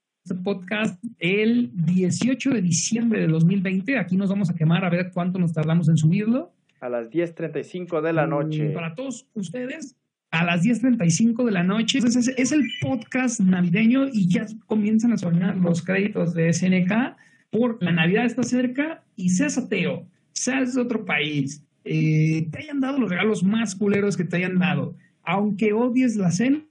podcast 0.44 1.02
el 1.18 1.70
18 1.74 2.50
de 2.50 2.62
diciembre 2.62 3.20
de 3.20 3.28
2020, 3.28 3.96
aquí 3.98 4.16
nos 4.16 4.28
vamos 4.28 4.50
a 4.50 4.54
quemar 4.54 4.84
a 4.84 4.90
ver 4.90 5.10
cuánto 5.12 5.38
nos 5.38 5.52
tardamos 5.52 5.88
en 5.88 5.96
subirlo. 5.96 6.52
A 6.80 6.88
las 6.88 7.10
10.35 7.10 8.02
de 8.02 8.12
la 8.12 8.26
noche. 8.26 8.70
Para 8.70 8.94
todos 8.94 9.26
ustedes, 9.34 9.96
a 10.30 10.44
las 10.44 10.62
10.35 10.62 11.44
de 11.44 11.52
la 11.52 11.64
noche. 11.64 11.98
Entonces, 11.98 12.32
es 12.36 12.52
el 12.52 12.62
podcast 12.80 13.40
navideño 13.40 14.08
y 14.12 14.28
ya 14.28 14.46
comienzan 14.66 15.12
a 15.12 15.16
sonar 15.16 15.56
los 15.56 15.82
créditos 15.82 16.34
de 16.34 16.52
SNK 16.52 17.16
por 17.50 17.82
la 17.82 17.92
Navidad 17.92 18.26
está 18.26 18.42
cerca 18.42 19.04
y 19.16 19.30
seas 19.30 19.58
ateo, 19.58 20.06
seas 20.32 20.74
de 20.74 20.82
otro 20.82 21.04
país, 21.04 21.64
eh, 21.84 22.48
te 22.50 22.58
hayan 22.58 22.80
dado 22.80 22.98
los 22.98 23.10
regalos 23.10 23.42
más 23.42 23.74
culeros 23.74 24.16
que 24.16 24.24
te 24.24 24.36
hayan 24.36 24.58
dado, 24.58 24.94
aunque 25.22 25.72
odies 25.72 26.16
la 26.16 26.30
cena, 26.30 26.64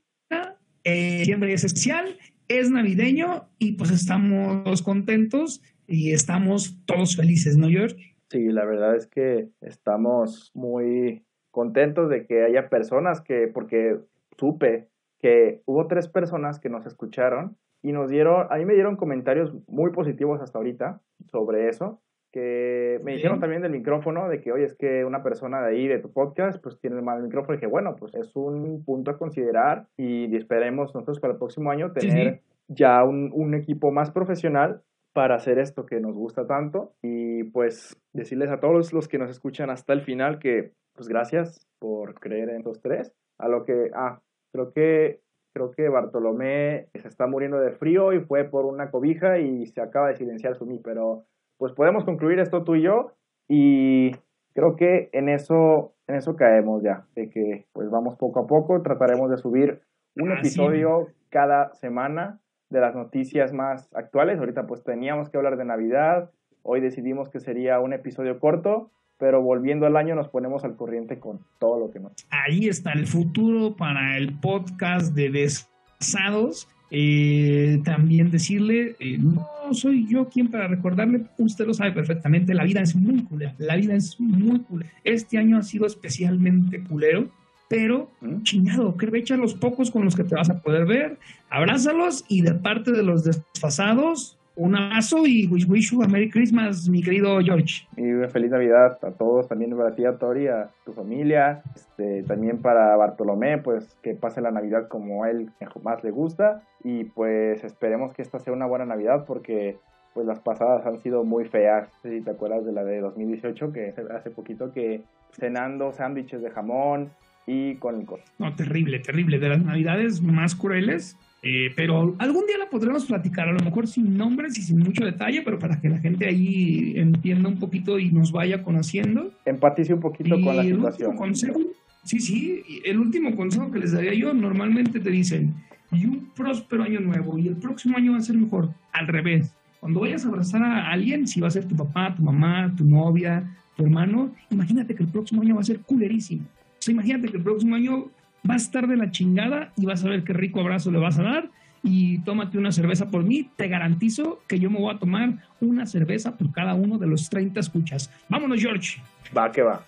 siempre 0.84 1.54
es 1.54 1.63
especial, 1.63 2.18
es 2.48 2.70
navideño 2.70 3.50
y 3.60 3.74
pues 3.74 3.92
estamos 3.92 4.82
contentos 4.82 5.62
y 5.88 6.12
estamos 6.12 6.78
todos 6.86 7.16
felices, 7.16 7.58
¿no, 7.58 7.68
George? 7.70 8.16
Sí, 8.30 8.46
la 8.48 8.66
verdad 8.66 8.96
es 8.96 9.08
que 9.08 9.50
estamos 9.62 10.52
muy 10.54 11.24
contentos 11.52 12.10
de 12.10 12.26
que 12.26 12.44
haya 12.44 12.70
personas 12.70 13.22
que, 13.22 13.48
porque 13.48 13.98
supe 14.38 14.90
que 15.20 15.62
hubo 15.66 15.88
tres 15.88 16.08
personas 16.08 16.60
que 16.60 16.70
nos 16.70 16.86
escucharon 16.86 17.58
y 17.88 17.93
nos 17.93 18.10
dieron, 18.10 18.47
a 18.50 18.58
mí 18.58 18.65
me 18.65 18.73
dieron 18.73 18.95
comentarios 18.95 19.54
muy 19.67 19.91
positivos 19.91 20.41
hasta 20.41 20.58
ahorita 20.58 21.00
sobre 21.32 21.69
eso, 21.69 22.02
que 22.34 23.00
me 23.04 23.12
Sí. 23.12 23.17
dijeron 23.17 23.39
también 23.39 23.62
del 23.62 23.71
micrófono, 23.71 24.28
de 24.28 24.41
que, 24.41 24.52
oye, 24.52 24.65
es 24.65 24.76
que 24.76 25.06
una 25.06 25.23
persona 25.23 25.62
de 25.62 25.69
ahí, 25.76 25.88
de 25.88 26.00
tu 26.00 26.12
podcast, 26.12 26.62
pues 26.62 26.80
tiene 26.80 27.02
mal 27.02 27.23
micrófono, 27.23 27.54
y 27.54 27.58
dije, 27.58 27.67
bueno, 27.67 27.95
pues 27.97 28.13
es 28.15 28.36
un 28.36 28.84
punto 28.86 29.12
a 29.12 29.17
considerar 29.17 29.88
y 29.97 30.36
esperemos 30.36 30.93
nosotros 30.93 31.19
para 31.19 31.34
el 31.34 31.39
próximo 31.39 31.71
año 31.71 31.91
Sí, 31.95 32.08
tener 32.08 32.41
ya 32.67 33.04
un, 33.04 33.32
un 33.34 33.54
equipo 33.54 33.91
más 33.91 34.12
profesional 34.12 34.82
para 35.13 35.36
hacer 35.36 35.58
esto 35.58 35.86
que 35.86 36.00
nos 36.00 36.15
gusta 36.15 36.45
tanto 36.45 36.93
y 37.02 37.45
pues 37.45 37.95
decirles 38.13 38.52
a 38.52 38.60
todos 38.60 38.93
los 38.93 39.08
que 39.08 39.17
nos 39.17 39.32
escuchan 39.32 39.69
hasta 39.69 39.93
el 39.93 40.02
final 40.02 40.38
que 40.39 40.73
pues 40.93 41.08
gracias 41.08 41.65
por 41.80 42.15
creer 42.19 42.50
en 42.50 42.63
los 42.63 42.82
tres. 42.82 43.13
A 43.39 43.47
lo 43.47 43.63
que, 43.63 43.89
ah, 43.95 44.19
creo 44.52 44.73
que 44.73 45.21
creo 45.58 45.72
que 45.72 45.89
Bartolomé 45.89 46.88
se 46.93 47.08
está 47.08 47.26
muriendo 47.26 47.60
de 47.60 47.72
frío 47.72 48.13
y 48.13 48.22
fue 48.22 48.46
por 48.46 48.65
una 48.65 48.91
cobija 48.91 49.39
y 49.39 49.65
se 49.65 49.82
acaba 49.82 50.10
de 50.10 50.15
silenciar 50.15 50.56
su 50.56 50.65
mí, 50.65 50.80
pero 50.84 51.24
pues 51.58 51.74
podemos 51.74 52.06
concluir 52.06 52.39
esto 52.39 52.63
tú 52.63 52.76
y 52.76 52.84
yo 52.84 53.13
y 53.48 54.12
creo 54.54 54.76
que 54.76 55.10
en 55.13 55.30
eso 55.30 55.93
en 56.08 56.15
eso 56.15 56.36
caemos 56.36 56.84
ya, 56.84 57.06
de 57.15 57.30
que 57.30 57.65
pues 57.74 57.89
vamos 57.89 58.15
poco 58.17 58.41
a 58.41 58.48
poco, 58.48 58.82
trataremos 58.82 59.30
de 59.30 59.38
subir 59.38 59.82
un 60.15 60.32
es. 60.32 60.39
episodio 60.39 61.08
cada 61.30 61.74
semana 61.74 62.39
de 62.70 62.80
las 62.80 62.96
noticias 62.96 63.52
más 63.52 63.89
actuales. 63.93 64.39
Ahorita 64.39 64.67
pues 64.67 64.84
teníamos 64.84 65.30
que 65.30 65.38
hablar 65.38 65.58
de 65.58 65.65
Navidad, 65.65 66.30
hoy 66.63 66.82
decidimos 66.82 67.30
que 67.30 67.39
sería 67.39 67.80
un 67.80 67.93
episodio 67.93 68.39
corto, 68.39 68.91
pero 69.18 69.42
volviendo 69.42 69.86
al 69.86 69.98
año 69.98 70.16
nos 70.16 70.30
ponemos 70.30 70.64
al 70.64 70.76
corriente 70.76 71.20
con 71.20 71.40
todo 71.60 71.80
lo 71.80 71.92
que 71.92 72.00
nos... 72.00 72.14
ahí 72.30 72.68
está 72.68 72.94
el 72.94 73.08
futuro 73.08 73.76
para 73.76 74.18
el 74.18 74.34
podcast 74.40 75.14
de 75.14 75.30
Desfasados. 75.30 76.68
Eh, 76.90 77.82
también 77.84 78.32
decirle, 78.32 78.96
eh, 79.02 79.18
no 79.18 79.74
soy 79.74 80.08
yo 80.08 80.30
quien 80.30 80.50
para 80.50 80.70
recordarle, 80.70 81.26
usted 81.38 81.68
lo 81.68 81.74
sabe 81.74 81.92
perfectamente, 81.92 82.54
la 82.54 82.64
vida 82.64 82.80
es 82.82 82.96
muy 82.96 83.24
culera, 83.24 83.54
la 83.58 83.76
vida 83.76 83.94
es 83.94 84.18
muy 84.22 84.60
culera. 84.60 84.90
Este 85.04 85.38
año 85.38 85.58
ha 85.58 85.64
sido 85.64 85.86
especialmente 85.86 86.82
culero, 86.82 87.30
pero 87.68 88.10
¿Mm? 88.22 88.44
chingado, 88.44 88.96
que 88.96 89.10
echa 89.18 89.36
los 89.36 89.54
pocos 89.54 89.92
con 89.92 90.06
los 90.06 90.16
que 90.16 90.24
te 90.24 90.36
vas 90.36 90.50
a 90.50 90.62
poder 90.62 90.86
ver, 90.86 91.20
abrázalos 91.50 92.24
y 92.30 92.42
de 92.42 92.54
parte 92.54 92.94
de 92.94 93.04
los 93.04 93.26
desfasados, 93.26 94.38
un 94.58 94.76
abrazo 94.76 95.26
y 95.26 95.48
wish, 95.48 95.65
wish 95.70 95.91
you 95.91 96.04
a 96.04 96.08
Merry 96.08 96.30
Christmas, 96.30 96.89
mi 96.89 97.02
querido 97.02 97.39
George. 97.41 97.88
Y 97.96 98.02
una 98.02 98.28
feliz 98.28 98.52
Navidad 98.52 98.98
a 99.04 99.12
todos, 99.12 99.48
también 99.48 99.78
para 99.78 99.96
ti, 99.96 100.04
a 100.04 100.17
Tori, 100.17 100.48
a 100.48 100.70
tu 100.84 100.93
familia, 100.93 101.62
este, 101.76 102.24
también 102.24 102.58
para 102.58 102.96
Bartolomé, 102.96 103.60
pues 103.60 103.98
que 104.02 104.15
pase 104.15 104.41
la 104.41 104.52
Navidad 104.52 104.88
como 104.88 105.24
a 105.24 105.30
él 105.30 105.52
más 105.84 106.04
le 106.04 106.12
gusta 106.12 106.63
y 106.84 107.06
pues 107.06 107.63
esperemos 107.63 108.13
que 108.13 108.24
esta 108.24 108.39
sea 108.39 108.52
una 108.52 108.65
buena 108.65 108.86
Navidad 108.86 109.26
porque 109.26 109.78
pues 110.13 110.26
las 110.26 110.39
pasadas 110.39 110.86
han 110.88 111.00
sido 111.04 111.24
muy 111.24 111.46
feas. 111.46 111.88
No 112.04 112.10
sé 112.10 112.17
Si 112.17 112.24
te 112.24 112.32
acuerdas 112.32 112.65
de 112.65 112.72
la 112.72 112.84
de 112.84 113.00
2018, 113.00 113.72
que 113.72 113.93
hace 114.15 114.32
poquito 114.32 114.74
que 114.74 115.04
cenando 115.32 115.91
sándwiches 115.93 116.41
de 116.41 116.50
jamón 116.50 117.12
y 117.46 117.76
con 117.76 118.00
licor. 118.00 118.22
No, 118.39 118.56
terrible, 118.56 119.00
terrible. 119.00 119.38
De 119.38 119.50
las 119.50 119.63
navidades 119.63 120.22
más 120.22 120.56
crueles. 120.56 121.17
Eh, 121.43 121.71
pero 121.76 122.15
algún 122.17 122.45
día 122.47 122.58
la 122.58 122.69
podremos 122.69 123.06
platicar, 123.06 123.47
a 123.47 123.54
lo 123.54 123.63
mejor 123.63 123.88
sin 123.88 124.17
nombres 124.17 124.58
y 124.58 124.62
sin 124.63 124.80
mucho 124.80 125.06
detalle, 125.06 125.43
pero 125.43 125.60
para 125.60 125.80
que 125.80 125.88
la 125.88 126.00
gente 126.00 126.28
ahí 126.28 126.93
entienda 126.95 127.47
un 127.47 127.60
poquito 127.60 128.00
y 128.00 128.12
nos 128.12 128.32
vaya 128.32 128.63
conociendo. 128.63 129.32
Empatice 129.45 129.93
un 129.93 130.00
poquito 130.00 130.38
y 130.38 130.43
con 130.43 130.56
la 130.56 130.63
el 130.63 130.76
situación. 130.76 131.10
último 131.10 131.15
consejo, 131.15 131.60
sí, 132.04 132.19
sí, 132.19 132.63
el 132.84 133.00
último 133.00 133.36
consejo 133.36 133.71
que 133.71 133.80
les 133.80 133.91
daría 133.91 134.13
yo, 134.13 134.34
normalmente 134.34 135.00
te 135.00 135.10
dicen, 135.12 135.54
y 135.91 136.06
un 136.06 136.30
próspero 136.36 136.84
año 136.84 137.00
nuevo, 137.00 137.38
y 137.38 137.47
el 137.47 137.56
próximo 137.56 137.97
año 137.97 138.13
va 138.13 138.17
a 138.17 138.21
ser 138.21 138.36
mejor. 138.36 138.73
Al 138.91 139.08
revés, 139.08 139.54
cuando 139.80 140.00
vayas 140.02 140.26
a 140.26 140.30
abrazar 140.30 140.63
a 140.63 140.89
alguien, 140.89 141.28
si 141.28 141.39
va 141.39 141.47
a 141.47 141.52
ser 141.52 141.65
tu 141.65 141.76
papá, 141.76 142.15
tu 142.15 142.23
mamá, 142.23 142.73
tu 142.76 142.84
novia, 142.84 143.47
tu 143.76 143.84
hermano, 143.84 144.34
imagínate 144.50 144.95
que 144.95 145.04
el 145.04 145.10
próximo 145.10 145.43
año 145.43 145.56
va 145.56 145.62
a 145.62 145.65
ser 145.65 145.80
culerísimo. 145.82 146.43
O 146.43 146.82
sea, 146.82 146.93
imagínate 146.93 147.30
que 147.30 147.38
el 147.38 147.43
próximo 147.43 147.76
año 147.76 148.08
va 148.50 148.56
a 148.56 148.58
estar 148.58 148.88
de 148.88 148.98
la 148.98 149.12
chingada 149.12 149.72
y 149.76 149.86
vas 149.86 150.04
a 150.04 150.10
ver 150.10 150.24
qué 150.24 150.34
rico 150.34 150.60
abrazo 150.60 150.92
le 150.92 151.00
vas 151.00 151.20
a 151.20 151.24
dar 151.24 151.50
y 151.84 152.20
tómate 152.20 152.58
una 152.58 152.72
cerveza 152.72 153.10
por 153.10 153.24
mí. 153.24 153.50
Te 153.56 153.68
garantizo 153.68 154.42
que 154.48 154.60
yo 154.60 154.70
me 154.70 154.80
voy 154.80 154.94
a 154.94 155.00
tomar 155.00 155.34
una 155.62 155.86
cerveza 155.86 156.38
por 156.38 156.52
cada 156.52 156.74
uno 156.74 156.98
de 156.98 157.08
los 157.08 157.30
30 157.30 157.60
escuchas. 157.60 158.12
Vámonos, 158.30 158.60
George. 158.60 159.02
Va 159.36 159.52
que 159.52 159.62
va. 159.62 159.84